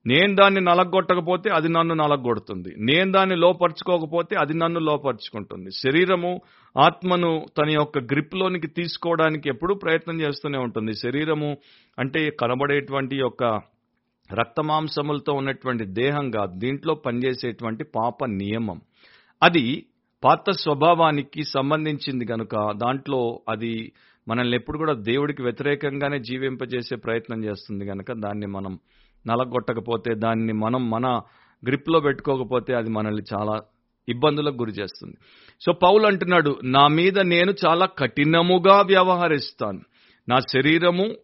[0.07, 2.75] నేను దాన్ని నలగొట్టకపోతే అది నన్ను నలగొడుతుంది.
[2.79, 5.71] నేను దాన్ని లోపరుచుకోకపోతే అది నన్ను లోపరుచుకుంటుంది.
[5.71, 6.41] శరీరము
[6.79, 10.95] ఆత్మను తన యొక్క గ్రిప్లోనికి తీసుకోవడానికి ఎప్పుడూ ప్రయత్నం చేస్తూనే ఉంటుంది.
[10.95, 11.57] శరీరము
[11.99, 13.45] అంటే కనబడేటువంటి యొక్క
[14.33, 18.81] రక్తమాంసములతో ఉన్నటువంటి దేహం కాదు దీంట్లో పనిచేసేటువంటి పాప నియమం.
[19.43, 19.87] అది
[20.25, 23.93] పాత స్వభావానికి సంబంధించింది కనుక దాంట్లో అది
[24.29, 28.79] మనల్ని ఎప్పుడు కూడా దేవుడికి వ్యతిరేకంగానే జీవింపజేసే ప్రయత్నం చేస్తుంది కనుక దాన్ని మనం
[29.27, 31.21] నలగొట్టకపోతే దాన్ని మనం మన
[31.67, 33.61] గ్రిప్లో పెట్టుకోకపోతే అది మనల్ని చాలా
[34.09, 35.17] ఇబ్బందులకు గురి చేస్తుంది.
[35.65, 39.81] సో పౌలు అంటున్నాడు నా మీద నేను చాలా కఠినముగా వ్యవహరిస్తాను.
[40.29, 41.15] నా శరీరము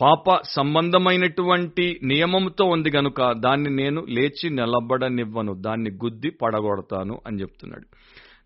[0.00, 7.86] పాప సంబంధమైనటువంటి నియమంతో ఉంది గనుక దాన్ని నేను లేచి నిలబడనివ్వను దాన్ని గుద్ది పడగొడతాను అని చెప్తున్నాడు.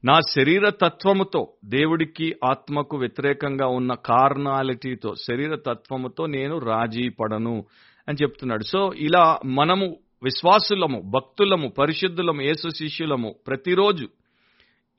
[0.04, 7.64] నా శరీర తత్వముతో దేవుడికి ఆత్మకు వ్యతిరేకంగా ఉన్న కార్నాలిటీతో శరీర తత్వముతో నేను రాజీ పడను.
[8.08, 8.64] అని చెప్తున్నాడు.
[8.64, 14.08] సో ఇలా మనము విశ్వాసులము భక్తులము పరిశుద్ధులము యేసు శిష్యులము ప్రతిరోజు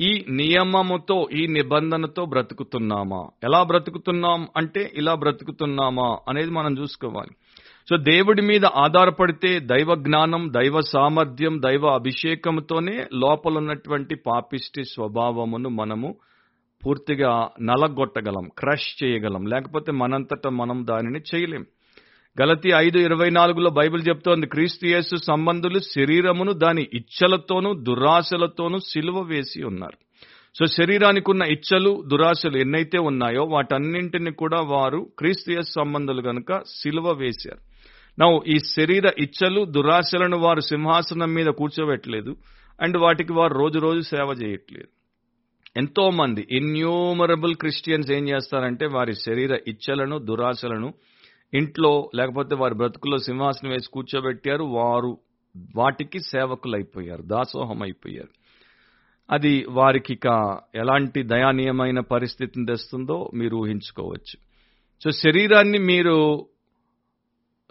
[0.02, 3.28] ఈ నియమముతో ఈ నిబంధనతో బ్రతుకుతున్నామా?
[3.44, 7.30] ఎలా బ్రతుకుతున్నాం అంటే ఇలా బ్రతుకుతున్నామా అనేది మనం చూసుకోవాలి.
[7.90, 16.16] సో దేవుడి మీద ఆధారపడితే దైవ జ్ఞానం దైవ సామర్థ్యం దైవ అభిషేకంతోనే లోపల ఉన్నటువంటి పాపిష్టి స్వభావమును మనము
[16.86, 19.46] పూర్తిగా నలగొట్టగలం క్రష్ చేయగలం.
[19.46, 21.66] లేకపోతే మనంతట మనం దానిని చేయలేం.
[22.42, 29.64] గలతి ఐదు ఇరవై నాలుగులో బైబిల్ చెప్తోంది క్రీస్తు యేసు సంబంధులు శరీరమును దాని ఇచ్చలతోనూ దురాశలతోనూ సిలువ వేసి
[29.64, 29.98] ఉన్నారు.
[30.56, 37.12] సో శరీరానికి ఉన్న ఇచ్చలు దురాశలు ఎన్నైతే ఉన్నాయో వాటన్నింటిని కూడా వారు క్రీస్తు యేసు సంబంధులు గనుక సిలువ
[37.12, 37.62] వేశారు.
[38.20, 42.36] నా ఈ శరీర ఇచ్చలు దురాశలను వారు సింహాసనం మీద కూర్చోబెట్టలేదు
[42.82, 44.90] అండ్ వాటికి వారు రోజు రోజు సేవ చేయట్లేదు.
[45.78, 50.94] ఎంతో మంది ఇన్యూమరబుల్ క్రిస్టియన్స్ ఏం చేస్తారంటే వారి శరీర ఇచ్చలను దురాశలను
[51.54, 55.18] ఇంట్లో లేకపోతే వారి బ్రతుకుల్లో సింహాసనం వేసి కూర్చోబెట్టారు వారు
[55.76, 58.34] వాటికి సేవకులు అయిపోయారు దాసోహం అయిపోయారు
[59.32, 64.38] అది వారికి ఇక ఎలాంటి దయానీయమైన పరిస్థితిని తెస్తుందో మీరు ఊహించుకోవచ్చు.
[65.04, 66.46] సో శరీరాన్ని మీరు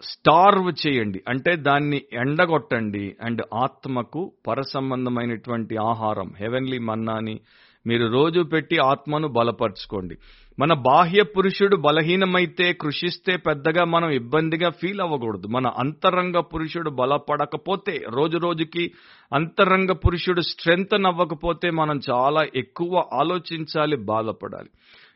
[0.01, 7.39] స్టార్వ్ చేయండి అంటే దాన్ని ఎండగొట్టండి అండ్ ఆత్మకు పరసంబంధమైనటువంటి ఆహారం హెవెన్లీ మన్నాని
[7.87, 10.15] మీరు రోజు పెట్టి ఆత్మను బలపరచుకోండి.
[10.59, 15.47] మన బాహ్య పురుషుడు బలహీనమైతే కృషిస్తే పెద్దగా మనం ఇబ్బందిగా ఫీల్ అవ్వకూడదు.
[15.47, 18.91] మన అంతరంగ పురుషుడు బలపడకపోతే రోజు రోజుకి
[19.33, 24.69] అంతరంగ పురుషుడు స్ట్రెంగ్త్ అవ్వకపోతే మనం చాలా ఎక్కువ ఆలోచించాలి బాధపడాలి.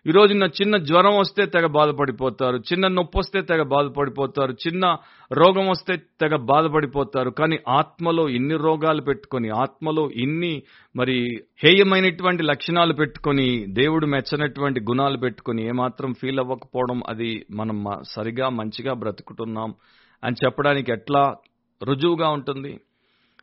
[0.06, 4.86] ఈ రోజున చిన్న జ్వరం వస్తే తెగ బాధపడిపోతారు చిన్న నొప్పి వస్తే తెగ బాధపడిపోతారు చిన్న
[5.32, 7.30] రోగం వస్తే తెగ బాధపడిపోతారు.
[7.30, 10.54] కానీ ఆత్మలో ఇన్ని రోగాలు పెట్టుకొని ఆత్మలో ఇన్ని
[10.96, 11.18] మరి
[11.64, 13.48] హేయమైనటువంటి లక్షణాలు పెట్టుకొని
[13.82, 17.80] దేవుడు మెచ్చనటువంటి గుణాలు పెట్టుకొని ఏమాత్రం ఫీల్ అవ్వకపోవడం అది మనం
[18.16, 19.74] సరిగా మంచిగా బ్రతుకుతున్నాం
[20.24, 21.24] అని చెప్పడానికి ఎట్లా
[21.82, 22.72] రుజువుగా ఉంటుంది?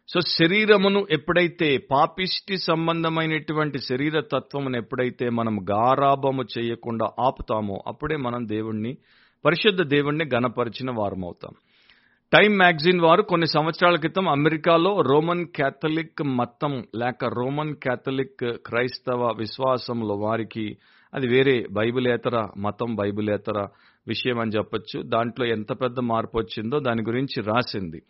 [0.09, 8.97] సో శరీరమును ఎప్పుడైతే పాపిష్టి సంబంధమైనటువంటి శరీర తత్వమును ఎప్పుడైతే మనం గారాభము చేయకుండా ఆపుతామో అప్పుడే మనం దేవుణ్ణి
[9.45, 11.51] పరిశుద్ధ దేవుణ్ణి గణపరిచిన వారమవుతాం.
[12.33, 20.15] టైమ్ మ్యాగజైన్ వారు కొన్ని సంవత్సరాల క్రితం అమెరికాలో రోమన్ క్యాథలిక్ మతం లేక రోమన్ క్యాథలిక్ క్రైస్తవ విశ్వాసంలో
[20.15, 20.77] వారికి
[21.15, 23.67] అది వేరే బైబిలేతర మతం బైబిలేతర
[24.09, 25.03] విషయం అని చెప్పొచ్చు.
[25.03, 28.03] దాంట్లో ఎంత పెద్ద మార్పు వచ్చిందో దాని గురించి రాసింది.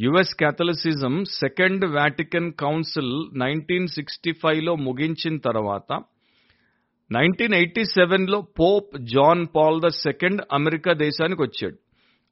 [0.00, 6.00] US Catholicism Second Vatican Council nineteen sixty ఫైవ్లో ముగించిన తర్వాత
[7.12, 11.76] నైన్టీన్ ఎయిటీ సెవెన్లో Pope John Paul the Second America దేశానికి వచ్చాడు.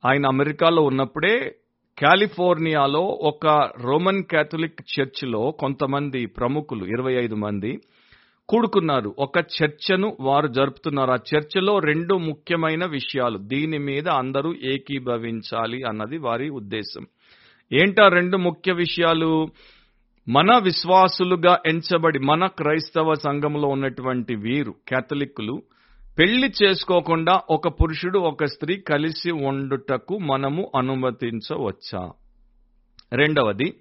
[0.06, 1.54] ఆయన అమెరికాలో ఉన్నప్పుడే
[2.02, 3.46] కాలిఫోర్నియాలో ఒక
[3.80, 7.78] రోమన్ క్యాథలిక్ చర్చిలో కొంతమంది ప్రముఖులు ఇరవై ఐదు మంది
[8.48, 9.14] కూడుకున్నారు.
[9.18, 11.10] ఒక చర్చను వారు జరుపుతున్నారు.
[11.10, 17.06] ఆ చర్చలో రెండు ముఖ్యమైన విషయాలు దీని మీద అందరూ ఏకీభవించాలి అన్నది వారి ఉద్దేశం.
[17.72, 19.48] ఏంటా రెండు ముఖ్య విషయాలు?
[20.28, 25.62] మన విశ్వాసులుగా ఎంచబడి మన క్రైస్తవ సంఘంలో ఉన్నటువంటి వీరు కేథలిక్కులు
[26.18, 32.10] పెళ్ళి చేసుకోకుండా ఒక పురుషుడు ఒక స్త్రీ కలిసి ఉండుటకు మనము అనుమతించవచ్చా?
[33.12, 33.74] రెండవది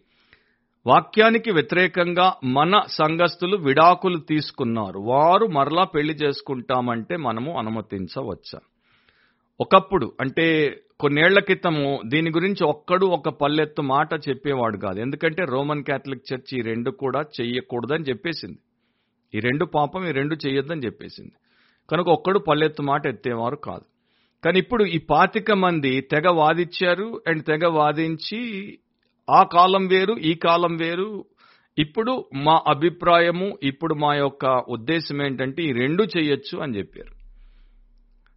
[0.87, 4.99] వాక్యానికి వ్యతిరేకంగా మన సంఘస్థులు విడాకులు తీసుకున్నారు.
[4.99, 8.59] వారు మరలా పెళ్ళి చేసుకుంటామంటే మనము అనుమతించవచ్చా?
[9.61, 14.99] ఒకప్పుడు అంటే కొన్నేళ్ళ క్రితము దీని గురించి ఒక్కడు ఒక పల్లెత్తు మాట చెప్పేవాడు కాదు.
[14.99, 18.57] ఎందుకంటే రోమన్ క్యాథలిక్ చర్చ్ ఈ రెండు కూడా చెయ్యకూడదని చెప్పేసింది.
[19.35, 21.31] ఈ రెండు పాపం ఈ రెండు చెయ్యొద్దని చెప్పేసింది.
[21.89, 23.81] కనుక ఒక్కడు పల్లెత్తు మాట ఎత్తేవారు కాదు.
[24.45, 28.41] కానీ ఇప్పుడు ఈ పాతిక మంది తెగ వాదించారు అండ్ తెగ వాదించి
[29.29, 31.25] ఆ కాలం వేరు ఈ కాలం వేరు.
[31.77, 37.18] ఇప్పుడు మా అభిప్రాయము ఇప్పుడు మా యొక్క ఉద్దేశం ఏంటంటే ఈ రెండు చెయ్యొచ్చు అని చెప్పారు.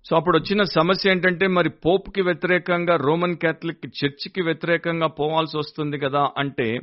[0.09, 6.29] సో అప్పుడు వచ్చిన సమస్య ఏంటంటే మరి పోప్కి వ్యతిరేకంగా రోమన్ క్యాథలిక్ చర్చికి వ్యతిరేకంగా పోవాల్సి వస్తుంది కదా
[6.39, 6.79] అంటే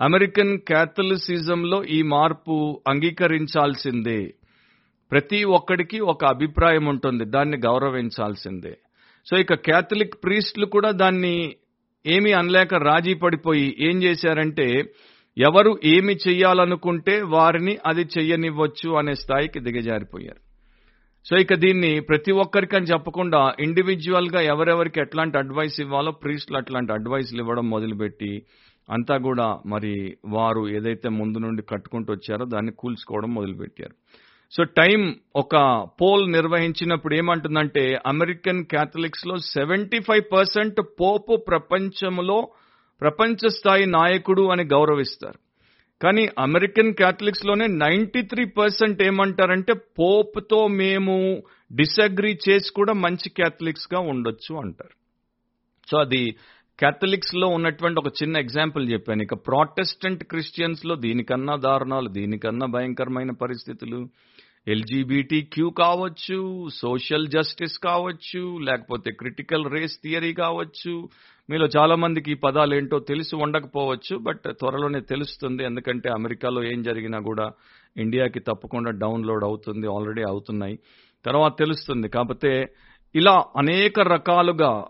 [0.00, 4.34] అమెరికన్ క్యాథలిసిజంలో ఈ మార్పు అంగీకరించాల్సిందే.
[5.10, 8.78] ప్రతి ఒక్కడికి ఒక అభిప్రాయం ఉంటుంది దాన్ని గౌరవించాల్సిందే.
[9.30, 11.54] సో ఇక క్యాథలిక్ ప్రీస్టులు కూడా దాన్ని
[12.06, 14.84] ఏమీ అనలేక రాజీ పడిపోయి ఏం చేశారంటే
[15.38, 20.47] ఎవరు ఏమి చెయ్యాలనుకుంటే వారిని అది చెయ్యనివ్వచ్చు అనే స్థాయికి దిగజారిపోయారు.
[21.28, 27.40] సో ఇక దీన్ని ప్రతి ఒక్కరికి అని చెప్పకుండా ఇండివిజువల్గా ఎవరెవరికి ఎట్లాంటి అడ్వైస్ ఇవ్వాలో ప్రీస్ట్లు అట్లాంటి అడ్వైస్లు
[27.40, 28.42] ఇవ్వడం మొదలుపెట్టి
[28.90, 33.94] అంతా కూడా మరి వారు ఏదైతే ముందు నుండి కట్టుకుంటూ వచ్చారో దాన్ని కూల్చుకోవడం మొదలుపెట్టారు.
[34.52, 35.54] సో టైం ఒక
[36.00, 42.48] పోల్ నిర్వహించినప్పుడు ఏమంటుందంటే అమెరికన్ క్యాథలిక్స్లో సెవెంటీ ఫైవ్ పర్సెంట్ పోపు ప్రపంచంలో
[43.00, 45.38] ప్రపంచ స్థాయి నాయకుడు అని గౌరవిస్తారు.
[46.02, 51.42] కానీ అమెరికన్ క్యాథలిక్స్లోనే నైన్టీ త్రీ పర్సెంట్ ఏమంటారంటే పోప్తో మేము
[51.72, 54.94] డిసగ్రీ చేసి కూడా మంచి క్యాథలిక్స్గా ఉండొచ్చు అంటారు.
[55.90, 56.36] సో అది
[56.78, 59.22] క్యాథలిక్స్లో ఉన్నటువంటి ఒక చిన్న ఎగ్జాంపుల్ చెప్పాను.
[59.22, 64.08] ఇక ప్రాటెస్టెంట్ క్రిస్టియన్స్లో దీనికన్నా దారుణాలు దీనికన్నా భయంకరమైన పరిస్థితులు
[64.68, 71.08] ఎల్జీబీటీ క్యూ కావచ్చు సోషల్ జస్టిస్ కావచ్చు లేకపోతే క్రిటికల్ రేస్ థియరీ కావచ్చు.
[71.50, 75.64] మీలో చాలా మందికి ఈ పదాలు ఏంటో తెలిసి ఉండకపోవచ్చు బట్ త్వరలోనే తెలుస్తుంది.
[75.64, 77.50] ఎందుకంటే అమెరికాలో ఏం జరిగినా కూడా
[77.96, 80.78] ఇండియాకి తప్పకుండా డౌన్లోడ్ అవుతుంది ఆల్రెడీ అవుతున్నాయి.
[81.24, 82.08] తర్వాత తెలుస్తుంది.
[82.08, 82.66] కాకపోతే
[83.14, 84.84] ఇలా అనేక రకాలుగా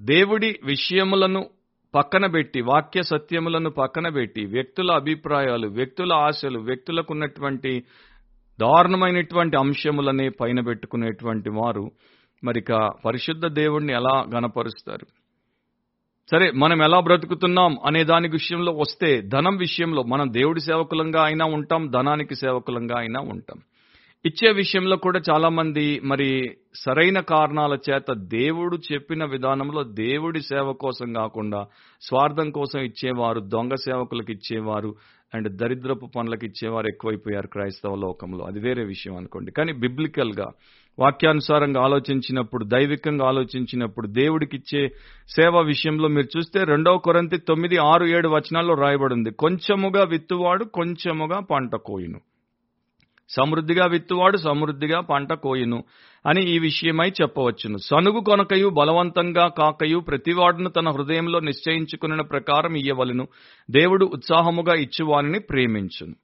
[0.00, 1.50] దేవుడి విషయములను
[1.94, 7.84] పక్కన పెట్టి వాక్య సత్యములను పక్కన పెట్టి వ్యక్తుల అభిప్రాయాలు వ్యక్తుల ఆశలు వ్యక్తులకు ఉన్నటువంటి
[8.60, 11.84] దారుణమైనటువంటి అంశములనే పైన పెట్టుకునేటువంటి వారు
[12.42, 12.72] మరిక
[13.04, 15.06] పరిశుద్ధ దేవుణ్ణి ఎలా గనపరుస్తారు
[16.28, 21.88] సరే మనం ఎలా బ్రతుకుతున్నాం అనే దాని విషయంలో వస్తే ధనం విషయంలో మనం దేవుడి సేవకులంగా అయినా ఉంటాం
[21.90, 23.58] ధనానికి సేవకులంగా అయినా ఉంటాం.
[24.24, 26.28] ఇచ్చే విషయంలో కూడా చాలా మంది మరి
[26.74, 31.60] సరైన కారణాల చేత దేవుడు చెప్పిన విధానంలో దేవుడి సేవ కోసం కాకుండా
[32.02, 34.90] స్వార్థం కోసం ఇచ్చేవారు దొంగ సేవకులకు ఇచ్చేవారు
[35.34, 38.44] అండ్ దరిద్రపు పనులకు ఇచ్చేవారు ఎక్కువైపోయారు క్రైస్తవ లోకంలో.
[38.44, 39.52] అది వేరే విషయం అనుకోండి.
[39.52, 40.48] కానీ బిబ్లికల్గా
[40.98, 44.88] వాక్యానుసారంగా ఆలోచించినప్పుడు దైవికంగా ఆలోచించినప్పుడు దేవుడికి ఇచ్చే
[45.28, 51.76] సేవ విషయంలో మీరు చూస్తే రెండవ కొరంతి తొమ్మిది ఆరు ఏడు వచనాల్లో రాయబడింది కొంచెముగా విత్తువాడు కొంచెముగా పంట
[51.76, 52.20] కోయును.
[53.36, 55.84] సమృద్ధిగా విత్తువాడు సమృద్ధిగా పంట కోయును
[56.26, 57.78] అని ఈ విషయమై చెప్పవచ్చును.
[57.78, 63.28] సనుగు కొనకయు బలవంతంగా కాకయు ప్రతివాడును తన హృదయంలో నిశ్చయించుకున్న ప్రకారం ఇయ్యవలను.
[63.70, 66.14] దేవుడు ఉత్సాహముగా ఇచ్చువానిని ప్రేమించును.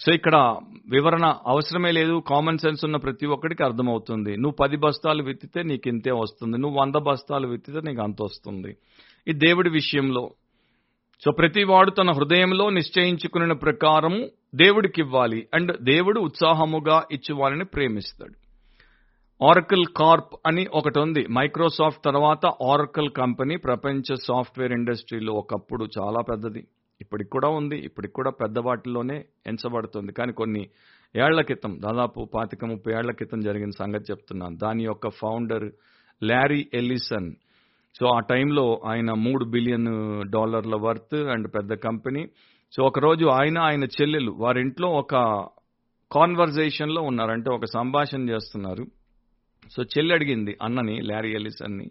[0.00, 0.56] సో ఇక్కడ
[0.88, 2.22] వివరణ అవసరమే లేదు.
[2.28, 4.36] కామన్ సెన్స్ ఉన్న ప్రతి ఒక్కడికి అర్థమవుతుంది.
[4.36, 6.58] నువ్వు పది బస్తాలు విత్తితే నీకు ఇంతే వస్తుంది.
[6.58, 8.76] నువ్వు వంద బస్తాలు విత్తితే నీకు అంత వస్తుంది.
[9.28, 10.30] ఈ దేవుడి విషయంలో
[11.24, 18.32] సో ప్రతి వాడు తన హృదయంలో నిశ్చయించుకున్న ప్రకారము దేవుడికి ఇవ్వాలి అండ్ దేవుడు ఉత్సాహముగా ఇచ్చువారిని ప్రేమిస్తాడు.
[19.44, 21.26] ఆరకల్ కార్ప్ అని ఒకటి ఉంది.
[21.26, 26.66] మైక్రోసాఫ్ట్ తర్వాత ఆరకల్ కంపెనీ ప్రపంచ సాఫ్ట్వేర్ ఇండస్ట్రీలో ఒకప్పుడు చాలా పెద్దది.
[27.00, 27.78] ఇప్పటికి కూడా ఉంది.
[27.78, 30.12] ఇప్పటికి కూడా పెద్ద వాటిలోనే ఎంచబడుతుంది.
[30.12, 30.68] కానీ కొన్ని
[31.16, 34.56] ఏళ్ళ క్రితం దాదాపు పాతిక ముప్పై ఏళ్ళ క్రితం జరిగిన సంగతి చెప్తున్నాను.
[34.56, 35.72] దాని యొక్క ఫౌండర్
[36.24, 37.32] ల్యారీ ఎల్లిసన్
[37.98, 39.86] సో ఆ టైంలో ఆయన మూడు బిలియన్
[40.30, 42.28] డాలర్ల వర్త్ అండ్ పెద్ద కంపెనీ.
[42.72, 45.14] సో ఒకరోజు ఆయన ఆయన చెల్లెలు వారింట్లో ఒక
[46.12, 48.86] కాన్వర్జేషన్లో ఉన్నారంటే ఒక సంభాషణ చేస్తున్నారు.
[49.76, 51.90] సో చెల్లి అడిగింది అన్నని ల్యారీ ఎలిసన్ని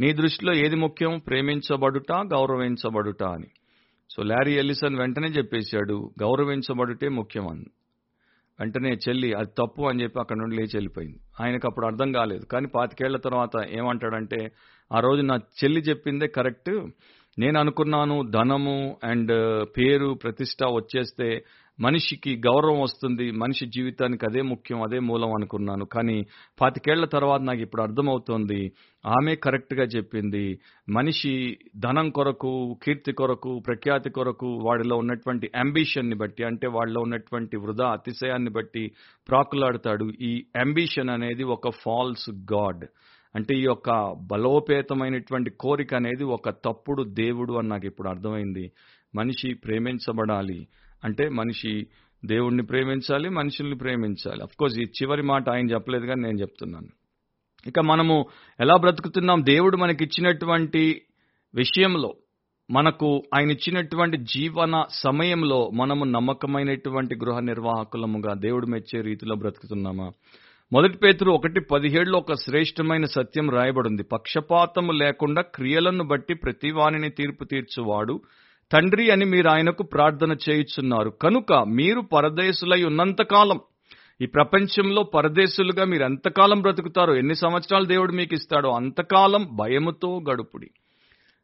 [0.00, 1.18] నీ దృష్టిలో ఏది ముఖ్యం?
[1.18, 3.46] ప్రేమించబడుట గౌరవించబడుట అని.
[4.10, 7.64] సో ల్యారీ ఎలిసన్ వెంటనే చెప్పేశాడు గౌరవించబడుటే ముఖ్యం అని
[8.60, 11.18] వెంటనే చెల్లి అది తప్పు అని చెప్పి అక్కడ నుండి లేచి వెళ్ళిపోయింది.
[11.40, 12.44] ఆయనకు అప్పుడు అర్థం కాలేదు.
[12.44, 14.52] కానీ పాతికేళ్ళ తర్వాత ఏమంటాడంటే
[14.92, 16.70] ఆ రోజు నా చెల్లి చెప్పిందే కరెక్ట్.
[17.38, 21.44] నేను అనుకున్నాను ధనము అండ్ పేరు ప్రతిష్ట వచ్చేస్తే
[21.80, 25.84] మనిషికి గౌరవం వస్తుంది మనిషి జీవితానికి అదే ముఖ్యం అదే మూలం అనుకున్నాను.
[25.84, 26.26] కానీ
[26.60, 28.72] పాతికేళ్ళ తర్వాత నాకు ఇప్పుడు అర్థమవుతోంది
[29.06, 30.58] ఆమె కరెక్ట్గా చెప్పింది.
[30.88, 37.88] మనిషి ధనం కొరకు కీర్తి కొరకు ప్రఖ్యాతి కొరకు వాడిలో ఉన్నటువంటి అంబిషన్ని బట్టి అంటే వాళ్ళలో ఉన్నటువంటి వృధా
[37.88, 38.92] అతిశయాన్ని బట్టి
[39.28, 40.10] ప్రాకులాడతాడు.
[40.20, 42.84] ఈ అంబిషన్ అనేది ఒక ఫాల్స్ గాడ్.
[43.34, 48.72] అంటే ఈ యొక్క బలోపేతమైనటువంటి కోరిక అనేది ఒక తప్పుడు దేవుడు అని నాకు ఇప్పుడు అర్థమైంది.
[49.14, 50.68] మనిషి ప్రేమించబడాలి.
[51.04, 51.86] అంటే మనిషి
[52.24, 54.56] దేవుణ్ణి ప్రేమించాలి మనుషుల్ని ప్రేమించాలి.
[54.58, 56.88] కోర్స్ ఈ చివరి మాట ఆయన చెప్పలేదు కానీ నేను చెప్తున్నాను.
[57.66, 58.26] ఇక మనము
[58.60, 59.44] ఎలా బ్రతుకుతున్నాం?
[59.44, 61.02] దేవుడు మనకి ఇచ్చినటువంటి
[61.54, 62.14] విషయంలో
[62.70, 70.12] మనకు ఆయన ఇచ్చినటువంటి జీవన సమయంలో మనము నమ్మకమైనటువంటి గృహ నిర్వాహకులముగా దేవుడు మెచ్చే రీతిలో బ్రతుకుతున్నామా?
[70.72, 74.02] మొదటి పేతురు ఒకటి పదిహేడులో ఒక శ్రేష్టమైన సత్యం రాయబడింది.
[74.02, 78.20] పక్షపాతము లేకుండా క్రియలను బట్టి ప్రతి వానిని తీర్పు తీర్చువాడు
[78.72, 81.10] తండ్రి అని మీరు ఆయనకు ప్రార్థన చేయుచున్నారు.
[81.10, 83.60] కనుక మీరు పరదేశులై ఉన్నంతకాలం
[84.20, 90.70] ఈ ప్రపంచంలో పరదేశులుగా మీరు ఎంతకాలం బ్రతుకుతారో ఎన్ని సంవత్సరాలు దేవుడు మీకు ఇస్తాడో అంతకాలం భయముతో గడుపుడి.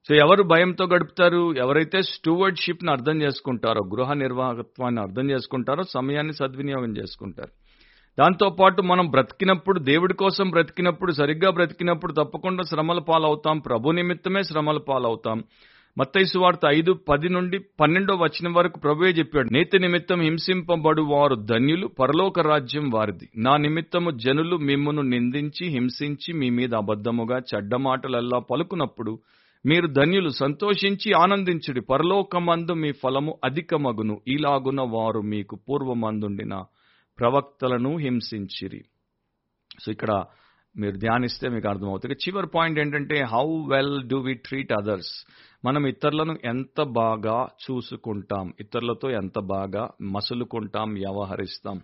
[0.08, 1.54] సో ఎవరు భయంతో గడుపుతారు?
[1.54, 7.48] ఎవరైతే స్టూవర్డ్షిప్ని అర్థం చేసుకుంటారో గృహ నిర్వాహకత్వాన్ని అర్థం చేసుకుంటారో సమయాన్ని సద్వినియోగం చేసుకుంటారు.
[8.18, 13.58] దాంతో పాటు మనం బ్రతికినప్పుడు దేవుడి కోసం బ్రతికినప్పుడు సరిగ్గా బ్రతికినప్పుడు తప్పకుండా శ్రమల పాలవుతాం.
[13.58, 15.44] ప్రభు నిమిత్తమే శ్రమల పాలవుతాం.
[15.98, 19.48] మత్తైసు వార్త ఐదు పది నుండి పన్నెండో వచనం వరకు ప్రభువే చెప్పాడు.
[19.52, 23.28] నేతి నిమిత్తం హింసింపబడు వారు ధన్యులు పరలోక రాజ్యం వారిది.
[23.36, 29.18] నా నిమిత్తము జనులు మిమ్మను నిందించి హింసించి మీ మీద అబద్ధముగా చెడ్డ మాటలల్లా పలుకునప్పుడు
[29.66, 31.80] మీరు ధన్యులు సంతోషించి ఆనందించుడి.
[31.80, 34.20] పరలోకమందు మీ ఫలము అధికమగును.
[34.26, 36.64] ఇలాగున వారు మీకు పూర్వమందుండిన
[37.20, 38.84] ప్రవక్తలను హింసించిరి.
[39.80, 40.24] సో ఇక్కడ
[40.76, 42.14] మీరు ధ్యానిస్తే మీకు అర్థమవుతుంది.
[42.14, 45.26] చివరి పాయింట్ ఏంటంటే how well do we treat others
[45.64, 51.80] మనం ఇతరులను ఎంత బాగా చూసుకుంటాం ఇతరులతో ఎంత బాగా మసులుకుంటాం వ్యవహరిస్తాం.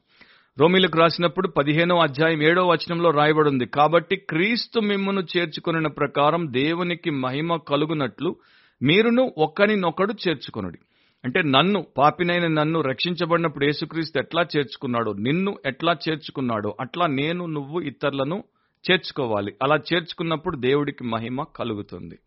[0.59, 8.37] రోమిలకు రాసినప్పుడు పదిహేనో అధ్యాయం ఏడో వచనంలో రాయబడింది కాబట్టి క్రీస్తు మిమ్మను చేర్చుకున్న ప్రకారం దేవునికి మహిమ కలుగునట్లు
[8.83, 10.79] మీరును ఒకరినొకడు చేర్చుకొనుడి.
[11.25, 18.45] అంటే నన్ను పాపినైన నన్ను రక్షించబడినప్పుడు యేసుక్రీస్తు ఎట్లా చేర్చుకున్నాడో నిన్ను ఎట్లా చేర్చుకున్నాడో అట్లా నేను నువ్వు ఇతరులను
[18.91, 19.55] చేర్చుకోవాలి.
[19.63, 22.19] అలా చేర్చుకున్నప్పుడు దేవుడికి మహిమ కలుగుతుంది.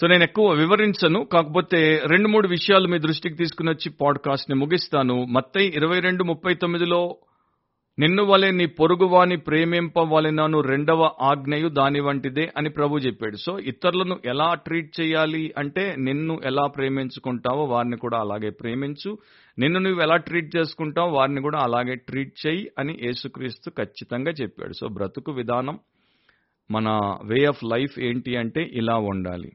[0.00, 1.24] సో నేను ఎక్కువ వివరించను.
[1.24, 5.24] కాకపోతే రెండు మూడు విషయాలు మీ దృష్టికి తీసుకుని వచ్చి పాడ్కాస్ట్ని ముగిస్తాను.
[5.24, 7.16] మత్తై ఇరవై రెండు ముప్పై తొమ్మిదిలో
[7.98, 13.36] నిన్ను వలె నీ పొరుగువాని ప్రేమింపవలెనను రెండవ ఆజ్ఞయు దాని వంటిదే అని ప్రభు చెప్పాడు.
[13.36, 19.18] సో ఇతరులను ఎలా ట్రీట్ చేయాలి అంటే నిన్ను ఎలా ప్రేమించుకుంటావో వారిని కూడా అలాగే ప్రేమించు.
[19.58, 24.72] నిన్ను నువ్వు ఎలా ట్రీట్ చేసుకుంటావో వారిని కూడా అలాగే ట్రీట్ చేయి అని యేసుక్రీస్తు ఖచ్చితంగా చెప్పాడు.
[24.72, 25.78] సో బ్రతుకు విధానం
[26.70, 29.52] మన వే ఆఫ్ లైఫ్ ఏంటి అంటే ఇలా ఉండాలి.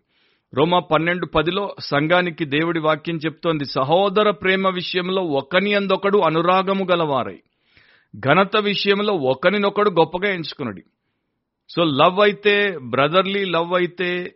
[0.57, 7.39] రోమా పన్నెండు పదిలో సంఘానికి దేవుడి వాక్యం చెప్తోంది సహోదర ప్రేమ విషయంలో ఒకని అందొకడు అనురాగము గలవారై
[8.13, 10.81] ఘనత విషయంలో ఒకరినొకడు గొప్పగా ఎంచుకున్నాడు
[11.69, 14.35] సో లవ్ అయితే బ్రదర్లీ లవ్ అయితే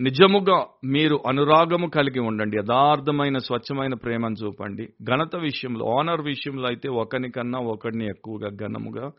[0.00, 4.84] నిజముగా మీరు అనురాగము కలిగి ఉండండి యథార్థమైన స్వచ్ఛమైన ప్రేమను చూపండి.
[5.04, 9.10] ఘనత విషయంలో ఆనర్ విషయంలో అయితే ఒకరికన్నా ఒకరిని ఎక్కువగా ఘనముగా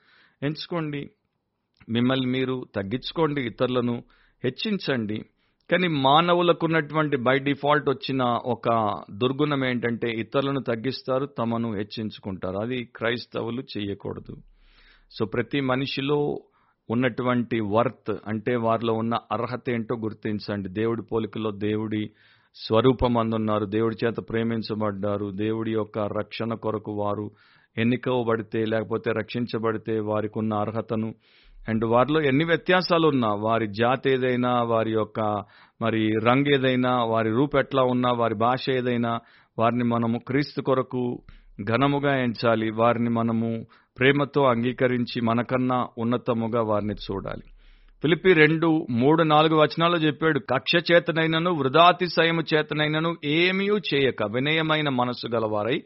[0.43, 1.09] ఎంచుకోండి.
[1.89, 4.03] మిమ్మల్ని మీరు తగ్గించుకోండి ఇతరులను
[4.43, 5.25] హెచ్చించండి.
[5.71, 12.57] కానీ మానవులకు ఉన్నటువంటి బై డిఫాల్ట్ వచ్చిన ఒక దుర్గుణం ఏంటంటే ఇతరులను తగ్గిస్తారు తమను హెచ్చించుకుంటారు.
[12.57, 14.37] అది క్రైస్తవులు చేయకూడదు
[15.11, 16.39] సో ప్రతి మనిషిలో
[16.89, 20.69] ఉన్నటువంటి వర్త్ అంటే వారిలో ఉన్న అర్హత ఏంటో గుర్తించండి.
[20.69, 22.09] దేవుడి పోలికలో దేవుడి
[22.55, 23.65] స్వరూపం అందున్నారు.
[23.65, 25.31] దేవుడి చేత ప్రేమించబడ్డారు.
[25.31, 27.31] దేవుడి యొక్క రక్షణ కొరకు వారు
[27.77, 31.13] ఎన్నికవబడితే లేకపోతే రక్షించబడితే వారికి ఉన్న అర్హతను
[31.69, 35.19] అండ్ వారిలో ఎన్ని వ్యత్యాసాలు ఉన్నా వారి జాతి ఏదైనా వారి యొక్క
[35.81, 39.11] మరి రంగు ఏదైనా వారి రూపు ఎట్లా ఉన్నా వారి భాష ఏదైనా
[39.57, 41.03] వారిని మనము క్రీస్తు కొరకు
[41.63, 43.49] ఘనముగా ఎంచాలి వారిని మనము
[43.97, 47.45] ప్రేమతో అంగీకరించి మనకన్నా ఉన్నతముగా వారిని చూడాలి.
[48.03, 55.77] ఫిలిపి రెండు మూడు నాలుగు వచనాల్లో చెప్పాడు కక్ష చేతనైనను వృధాతిశయము చేతనైనను ఏమీ చేయక వినయమైన మనసు గలవారై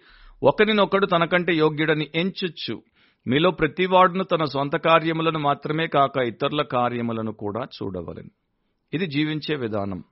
[0.41, 2.75] ఒకరినొకడు తనకంటే యోగ్యుడని ఎంచుచ్చు
[3.27, 8.29] మీలో ప్రతివాడును తన సొంత కార్యములను మాత్రమే కాక ఇతరుల కార్యములను కూడా చూడవలెను.
[8.93, 10.03] ఇది జీవించే విధానం.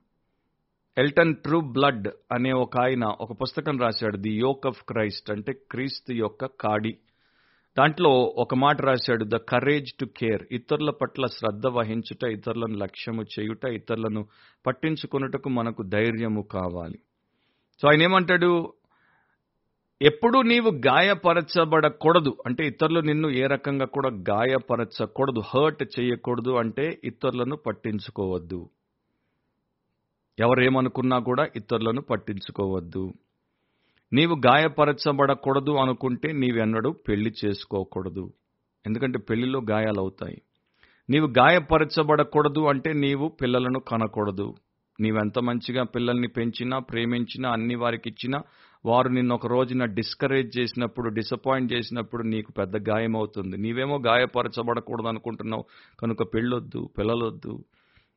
[0.97, 6.13] ఎల్టన్ ట్రూ బ్లడ్ అనే ఒక ఆయన ఒక పుస్తకం రాశాడు ది యోక్ ఆఫ్ క్రైస్ట్ అంటే క్రీస్తు
[6.13, 6.97] యొక్క కాడి.
[7.77, 13.65] దాంట్లో ఒక మాట రాశాడు ద కరేజ్ టు కేర్ ఇతరుల పట్ల శ్రద్ధ వహించుట ఇతరులను లక్ష్యము చేయుట
[13.65, 14.25] ఇతరులను
[14.67, 16.99] పట్టించుకున్నటకు మనకు ధైర్యము కావాలి.
[17.81, 18.73] సో ఆయన ఏమంటాడు?
[20.01, 22.37] ఎప్పుడు నీవు గాయపరచబడకూడదు.
[22.45, 25.39] అంటే ఇతరులు నిన్ను ఏ రకంగా కూడా గాయపరచకూడదు.
[25.39, 28.69] హర్ట్ చేయకూడదు అంటే ఇతరులను పట్టించుకోవద్దు.
[30.39, 33.13] ఎవరేమనుకున్నా కూడా ఇతరులను పట్టించుకోవద్దు.
[34.13, 38.33] నీవు గాయపరచబడకూడదు అనుకుంటే నీవెన్నడూ పెళ్ళి చేసుకోకూడదు.
[38.87, 40.41] ఎందుకంటే పెళ్ళిలో గాయాలవుతాయి.
[41.09, 44.55] నీవు గాయపరచబడకూడదు అంటే నీవు పిల్లలను కనకూడదు.
[44.99, 48.41] నీవెంత మంచిగా పిల్లల్ని పెంచినా ప్రేమించినా అన్ని వారికి ఇచ్చినా
[48.85, 55.65] వారు నిన్న ఒక రోజున డిస్కరేజ్ చేసినప్పుడు డిసప్పాయింట్ చేసినప్పుడు నీకు పెద్ద గాయం అవుతుంది నీవేమో గాయపరచబడకూడదు అనుకుంటున్నావు.
[55.99, 57.63] కనుక పెళ్ళొద్దు పిల్లలొద్దు.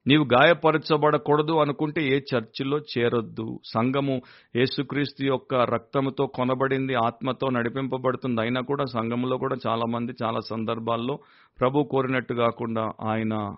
[0.07, 3.61] నీవు గాయపరచబడకూడదు అనుకుంటే ఏ చర్చిలో చేరొద్దు.
[3.65, 4.23] సంఘము
[4.57, 8.41] యేసుక్రీస్తు యొక్క రక్తముతో కొనబడింది ఆత్మతో నడిపింపబడుతుంది.
[8.41, 11.19] అయినా కూడా సంఘములో కూడా చాలా మంది చాలా సందర్భాల్లో
[11.61, 13.55] ప్రభు కోరినట్టు కాకుండా ఆయన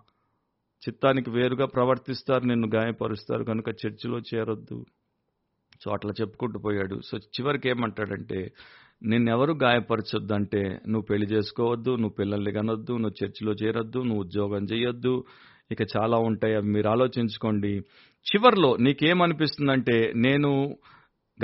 [0.88, 3.44] చిత్తానికి వేరుగా ప్రవర్తిస్తారు నిన్ను గాయపరుస్తారు.
[3.44, 4.84] కనుక చర్చిలో చేరొద్దు.
[5.84, 7.00] సో అట్లా చెప్పుకుంటూ పోయాడు.
[7.04, 8.52] సో చివరికి ఏమంటాడంటే
[9.02, 15.24] నిన్నెవరు గాయపరచొద్దు అంటే నువ్వు పెళ్ళి చేసుకోవద్దు నువ్వు పిల్లల్ని కనొద్దు నువ్వు చర్చిలో చేరొద్దు నువ్వు ఉద్యోగం చేయొద్దు
[15.72, 17.72] ఇక చాలా ఉంటాయి అవి మీరు ఆలోచించుకోండి.
[18.26, 20.76] చివర్లో నీకేమనిపిస్తుందంటే నేను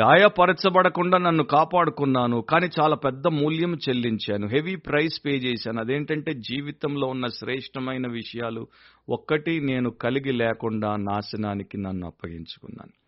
[0.00, 5.80] గాయపరచబడకుండా నన్ను కాపాడుకున్నాను కానీ చాలా పెద్ద మూల్యం చెల్లించాను హెవీ ప్రైస్ పే చేశాను.
[5.80, 8.66] అదేంటంటే జీవితంలో ఉన్న శ్రేష్టమైన విషయాలు
[9.08, 13.01] ఒక్కటి నేను కలిగి లేకుండా నాశనానికి నన్ను అప్పగించుకున్నాను.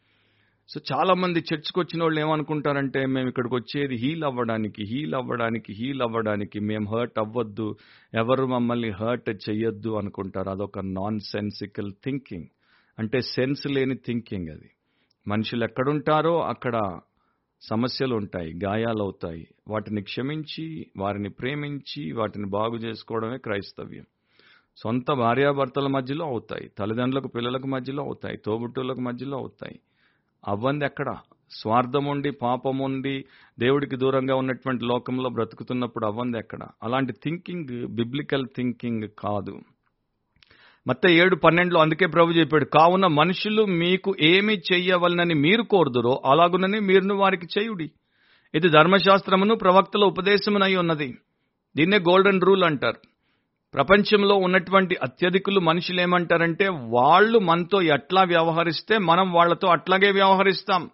[0.68, 6.02] సో చాలా మంది చర్చ్కి వచ్చిన వాళ్ళు ఏమనుకుంటారంటే మేము ఇక్కడికి వచ్చేది హీల్ అవ్వడానికి హీల్ అవ్వడానికి హీల్
[6.02, 7.76] అవ్వడానికి మేము హర్ట్ అవ్వద్దు
[8.14, 10.50] ఎవరు మమ్మల్ని హర్ట్ చెయ్యొద్దు అనుకుంటారు.
[10.50, 12.46] అదొక నాన్ సెన్సికల్ థింకింగ్.
[12.98, 14.70] అంటే సెన్స్ లేని థింకింగ్ అది.
[15.28, 17.00] మనుషులు ఎక్కడుంటారో అక్కడ
[17.62, 24.04] సమస్యలు ఉంటాయి గాయాలు అవుతాయి వాటిని క్షమించి వారిని ప్రేమించి వాటిని బాగు చేసుకోవడమే క్రైస్తవ్యం.
[24.76, 26.70] సొంత భార్యాభర్తల మధ్యలో అవుతాయి.
[26.78, 28.36] తల్లిదండ్రులకు పిల్లలకు మధ్యలో అవుతాయి.
[28.36, 29.80] తోబుట్టులకు మధ్యలో అవుతాయి.
[30.48, 31.16] అవ్వంది ఎక్కడ
[31.50, 33.24] స్వార్థం ఉండి పాపం ఉండి
[33.58, 39.60] దేవుడికి దూరంగా ఉన్నటువంటి లోకంలో బ్రతుకుతున్నప్పుడు అవ్వంది ఎక్కడ అలాంటి థింకింగ్ బిబ్లికల్ థింకింగ్ కాదు.
[40.86, 47.14] మత్త ఏడు పన్నెండులో అందుకే ప్రభు చెప్పాడు కావున మనుషులు మీకు ఏమి చెయ్యవలనని మీరు కోరుదురో అలాగునని మీరును
[47.14, 47.90] వారికి చేయుడి.
[48.54, 51.18] ఇది ధర్మశాస్త్రమును ప్రవక్తల ఉపదేశమునై ఉన్నది.
[51.76, 53.13] దీన్నే గోల్డెన్ రూల్ అంటారు.
[53.74, 60.90] ప్రపంచంలో ఉన్నటువంటి అత్యధికులు మనుషులు ఏమంటారంటే వాళ్ళు మనతో ఎట్లా వ్యవహరిస్తే మనం వాళ్ళతో అట్లాగే వ్యవహరిస్తాం.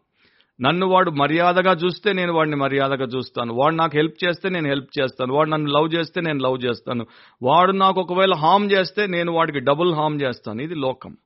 [0.60, 3.54] నన్ను వాడు మర్యాదగా చూస్తే నేను వాడిని మర్యాదగా చూస్తాను.
[3.54, 5.34] వాడు నాకు హెల్ప్ చేస్తే నేను హెల్ప్ చేస్తాను.
[5.34, 7.06] వాడు నన్ను లవ్ చేస్తే నేను లవ్ చేస్తాను.
[7.42, 10.62] వాడు నాకు ఒకవేళ హామ్ చేస్తే నేను వాడికి డబుల్ హామ్ చేస్తాను.
[10.62, 11.16] ఇది లోకం.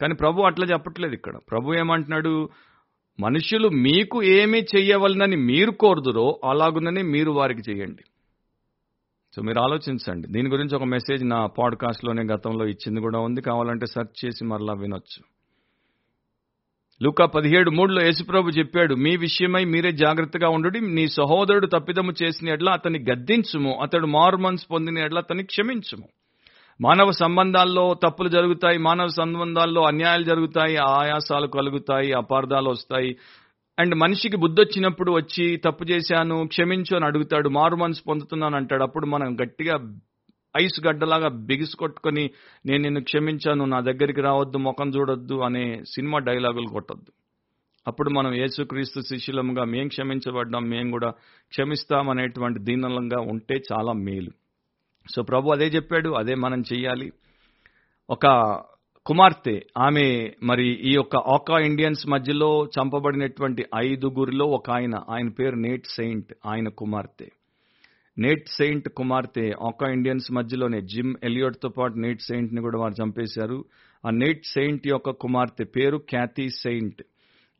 [0.00, 1.32] కానీ ప్రభు అట్లా చెప్పట్లేదు ఇక్కడ.
[1.50, 2.48] ప్రభు ఏమంటున్నాడు?
[3.20, 8.04] మనుషులు మీకు ఏమి చెయ్యవలనని మీరు కోరుదురో అలాగునని మీరు వారికి చేయండి
[9.36, 10.28] సో మీరు ఆలోచించండి.
[10.28, 13.40] దీని గురించి ఒక మెసేజ్ నా పాడ్కాస్ట్లోనే గతంలో ఇచ్చింది కూడా ఉంది.
[13.40, 15.22] కావాలంటే సెర్చ్ చేసి మరలా వినొచ్చు.
[17.02, 22.70] లూకా పదిహేడు మూడులో యేసుప్రభు చెప్పాడు మీ విషయమై మీరే జాగ్రత్తగా ఉండు నీ సహోదరుడు తప్పిదము చేసిన ఎడ్ల
[22.70, 23.78] అతన్ని గద్దించుము.
[23.82, 24.38] అతడు మారు
[24.70, 26.08] పొందిన ఎడ్ల అతన్ని క్షమించుము.
[26.80, 28.78] మానవ సంబంధాల్లో తప్పులు జరుగుతాయి.
[28.78, 30.76] మానవ సంబంధాల్లో అన్యాయాలు జరుగుతాయి.
[30.76, 32.12] ఆయాసాలు కలుగుతాయి.
[32.12, 33.16] అపార్థాలు వస్తాయి.
[33.78, 39.36] అండ్ మనిషికి బుద్ధొచ్చినప్పుడు వచ్చి తప్పు చేశాను క్షమించు అని అడుగుతాడు మారు మనసు పొందుతున్నాను అంటాడు అప్పుడు మనం
[39.42, 39.76] గట్టిగా
[40.56, 42.30] ఐస్ గడ్డలాగా బిగిసి కొట్టుకొని
[42.66, 47.12] నేను నిన్ను క్షమించాను నా దగ్గరికి రావద్దు ముఖం చూడొద్దు అనే సినిమా డైలాగులు కొట్టద్దు.
[47.86, 51.10] అప్పుడు మనం యేసుక్రీస్తు శిష్యులముగా మేం క్షమించబడ్డాం మేము కూడా
[51.52, 54.30] క్షమిస్తామనేటువంటి దీనంగా ఉంటే చాలా మేలు.
[55.14, 57.12] సో ప్రభు అదే చెప్పాడు అదే మనం చెయ్యాలి.
[58.10, 58.26] ఒక
[59.06, 64.94] కుమార్తె ఆమె మరి ఈ యొక్క ఆకా ఇండియన్స్ మధ్యలో చంపబడినటువంటి ఐదుగురిలో ఒక ఆయన.
[65.10, 67.26] ఆయన పేరు నేట్ సెయింట్ ఆయన కుమార్తె.
[68.18, 73.64] నేట్ సెయింట్ కుమార్తె ఆకా ఇండియన్స్ మధ్యలోనే జిమ్ ఎలియోట్తో పాటు నేట్ సెయింట్ని కూడా వారు చంపేశారు.
[74.06, 77.02] ఆ నేట్ సెయింట్ యొక్క కుమార్తె పేరు క్యాథీ సెయింట్.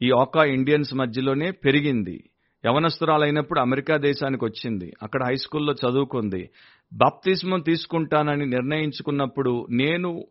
[0.02, 2.24] ఈ ఆకా ఇండియన్స్ మధ్యలోనే పెరిగింది.
[2.66, 4.92] యవనస్తురాలైనప్పుడు అమెరికా దేశానికి వచ్చింది.
[5.02, 6.50] అక్కడ హై స్కూల్లో చదువుకుంది.
[6.92, 10.24] బాప్తిస్మం తీసుకుంటానని నిర్ణయించుకున్నప్పుడు నేను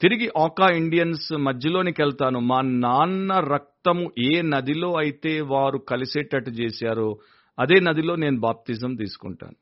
[0.00, 7.18] తిరిగి ఆకా ఇండియన్స్ మధ్యలోనికి వెళ్తాను మా నాన్న రక్తము ఏ నదిలో అయితే వారు కలిసేటట్టు చేశారో
[7.58, 9.56] అదే నదిలో నేను బాప్తిజం తీసుకుంటాను.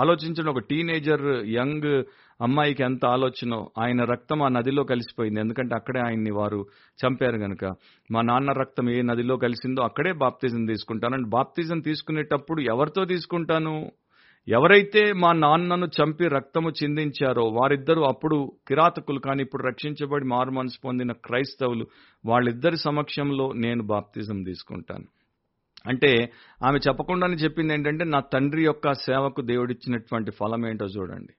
[0.00, 2.04] ఆలోచించండి ఒక టీనేజర్ యంగ్
[2.40, 5.40] అమ్మాయికి ఎంత ఆలోచన ఆయన రక్తం ఆ నదిలో కలిసిపోయింది.
[5.40, 6.66] ఎందుకంటే అక్కడే ఆయన్ని వారు
[7.00, 7.64] చంపారు గనుక.
[8.10, 11.14] మా నాన్న రక్తం ఏ నదిలో కలిసిందో అక్కడే బాప్తిజం తీసుకుంటాను.
[11.14, 13.92] అండ్ బాప్తిజం తీసుకునేటప్పుడు ఎవరితో తీసుకుంటాను?
[14.48, 21.12] ఎవరైతే మా నాన్నను చంపి రక్తము చిందించారో వారిద్దరూ అప్పుడు కిరాతకులు కానీ ఇప్పుడు రక్షించబడి మారు మనసు పొందిన
[21.12, 21.86] క్రైస్తవులు
[22.26, 25.04] వాళ్ళిద్దరి సమక్షంలో నేను బాప్తిజం తీసుకుంటాను.
[25.86, 26.32] అంటే
[26.66, 31.32] ఆమె చెప్పకుండానే చెప్పింది ఏంటంటే నా తండ్రి యొక్క సేవకు దేవుడిచ్చినటువంటి ఫలం ఏంటో చూడండి.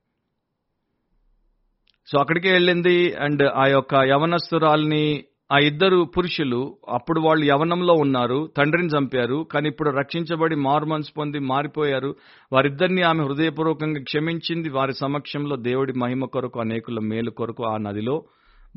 [2.08, 8.90] సో అక్కడికి వెళ్ళింది అండ్ ఆ యొక్క యవనస్తురాల్ని ఆ ఇద్దరు పురుషులు అప్పుడు వాళ్ళు యవనంలో ఉన్నారు తండ్రిని
[8.90, 12.16] చంపారు కానీ ఇప్పుడు రక్షించబడి మారు మనసు పొంది మారిపోయారు.
[12.54, 14.70] వారిద్దరిని ఆమె హృదయపూర్వకంగా క్షమించింది.
[14.70, 18.24] వారి సమక్షంలో దేవుడి మహిమ కొరకు అనేకుల మేలు కొరకు ఆ నదిలో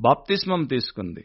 [0.01, 1.25] బాప్తిస్మం తీసుకుంది.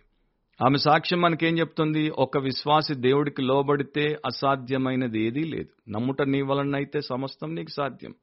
[0.66, 2.10] ఆమె సాక్ష్యం మనకేం చెప్తుంది?
[2.10, 5.92] ఒక విశ్వాసి దేవుడికి లోబడితే అసాధ్యమైనది ఏదీ లేదు.
[5.92, 8.14] నమ్ముట నీ వలనైతే సమస్తం నీకు సాధ్యం.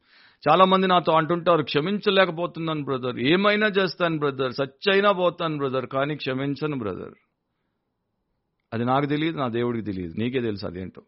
[0.51, 3.19] చాలా మంది నాతో అంటుంటారు క్షమించలేకపోతున్నాను బ్రదర్.
[3.19, 4.53] ఏమైనా చేస్తాను బ్రదర్.
[4.53, 5.87] సచ్చైనా పోతాను బ్రదర్.
[5.87, 7.15] కానీ క్షమించను బ్రదర్.
[8.73, 10.15] అది నాకు తెలియదు నా దేవుడికి తెలియదు.
[10.19, 11.03] నీకే తెలుసు అదేంటో.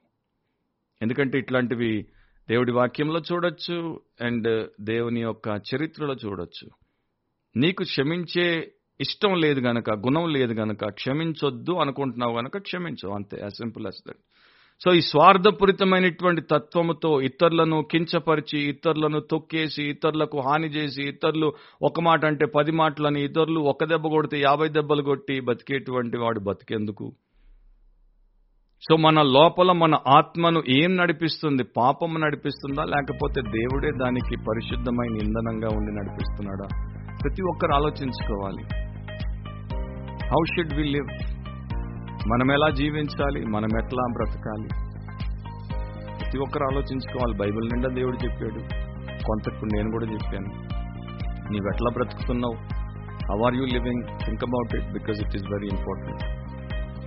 [1.03, 2.07] ఎందుకంటే ఇట్లాంటివి
[2.51, 6.69] దేవుడి వాక్యంలో చూడొచ్చు అండ్ దేవుని యొక్క చరిత్రలో చూడొచ్చు.
[7.57, 13.09] నీకు క్షమించే ఇష్టం లేదు గనక గుణం లేదు గనక క్షమించొద్దు అనుకుంటున్నావు గనక క్షమించు.
[13.09, 13.39] అంతే.
[13.43, 14.19] As simple as that
[14.85, 21.53] so ఈ స్వార్థపూరితమైనటువంటి తత్వముతో ఇతరులను కించపరిచి ఇతరులను తొక్కేసి ఇతరులకు హాని చేసి ఇతరులు
[21.83, 27.13] ఒక మాట అంటే పది మాటలని ఇతరులు ఒక దెబ్బ కొడితే యాభై దెబ్బలు కొట్టి బతికేటువంటి వాడు బతికేందుకు?
[28.83, 31.65] సో మన లోపల మన ఆత్మను ఏం నడిపిస్తుంది?
[31.77, 32.85] పాపము నడిపిస్తుందా?
[32.85, 36.69] లేకపోతే దేవుడే దానికి పరిశుద్ధమైన ఇంధనంగా ఉండి నడిపిస్తున్నాడా?
[37.23, 38.63] ప్రతి ఒక్కరు ఆలోచించుకోవాలి.
[40.27, 41.30] హౌ షుడ్ వి లివ్
[42.29, 43.47] మనం ఎలా జీవించాలి?
[43.47, 44.69] మనం ఎట్లా బ్రతకాలి?
[46.19, 47.39] ప్రతి ఒక్కరు ఆలోచించుకోవాలి.
[47.39, 48.61] బైబిల్ నిండా దేవుడు చెప్పాడు.
[49.25, 50.49] కొంత ఇప్పుడు నేను కూడా చెప్పాను.
[51.53, 52.81] నీవు ఎట్లా బ్రతుకుతున్నావు?
[53.31, 56.41] How are you living think about it because it is very important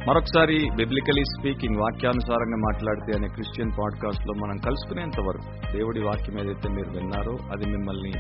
[0.10, 6.90] మరొకసారి బిబ్లికలీ స్పీకింగ్ వాక్యానుసారంగా మాట్లాడితే అనే క్రిస్టియన్ పాడ్కాస్ట్లో మనం కలుసుకునేంత వరకు దేవుడి వాక్యం ఏదైతే మీరు
[6.90, 8.12] విన్నారో అది మిమ్మల్ని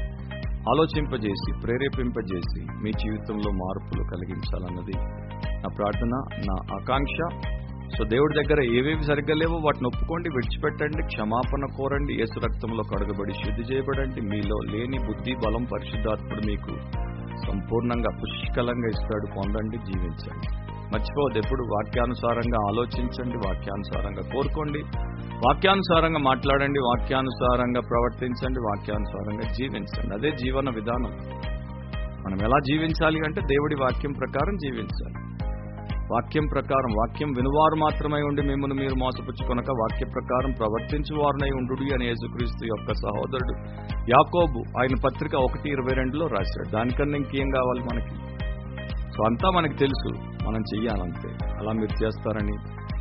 [0.69, 5.22] ఆలోచింపజేసి ప్రేరేపింపజేసి మీ జీవితంలో మార్పులు కలిగించాలన్నది
[5.63, 7.47] నా ప్రార్థన నా ఆకాంక్ష.
[7.97, 12.21] సో దేవుడి దగ్గర ఏవేవి సరిగ్గా లేవో వాటిని ఒప్పుకోండి విడిచిపెట్టండి క్షమాపణ కోరండి.
[12.21, 14.21] ఏసు రక్తంలో కడగబడి శుద్ధి చేయబడండి.
[14.21, 16.69] మీలో లేని బుద్ధి బలం పరిశుద్ధాత్ముడు మీకు
[17.51, 19.33] సంపూర్ణంగా పుష్కలంగా ఇస్తాడు.
[19.35, 20.63] పొందండి జీవించండి.
[20.93, 24.79] మర్చిపోవద్దు ఎప్పుడు వాక్యానుసారంగా ఆలోచించండి వాక్యానుసారంగా కోరుకోండి.
[25.47, 30.15] వాక్యానుసారంగా మాట్లాడండి వాక్యానుసారంగా ప్రవర్తించండి వాక్యానుసారంగా జీవించండి.
[30.15, 31.11] అదే జీవన విధానం.
[32.25, 35.22] మనం ఎలా జీవించాలి అంటే దేవుడి వాక్యం ప్రకారం జీవించాలి.
[36.11, 42.05] వాక్యం ప్రకారం వాక్యం వినువారు మాత్రమై ఉండి మిమ్మల్ని మీరు మోసపుచ్చుకొనక వాక్య ప్రకారం ప్రవర్తించు వారునై ఉండు అని
[42.05, 43.69] యేసుక్రీస్తు యొక్క సహోదరుడు
[44.09, 46.69] యాకోబు ఆయన పత్రిక ఒకటి ఇరవై రెండులో రాశాడు.
[46.69, 48.15] దానికన్నా ఇంకేం కావాలి మనకి?
[49.11, 50.13] సో అంతా మనకి తెలుసు.
[50.49, 51.47] మనం చెయ్యాలంతే.
[51.59, 52.57] అలా మీరు చేస్తారని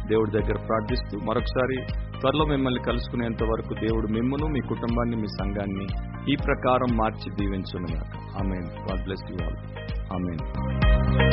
[0.09, 1.77] దేవుడి దగ్గర ప్రార్థిస్తూ మరొకసారి
[2.21, 5.87] త్వరలో మిమ్మల్ని కలుసుకునేంత వరకు దేవుడు మిమ్మను మీ కుటుంబాన్ని మీ సంఘాన్ని
[6.33, 8.05] ఈ ప్రకారం మార్చి దీవించును
[8.39, 9.57] ఆమె God bless you all.
[10.13, 11.32] Amen.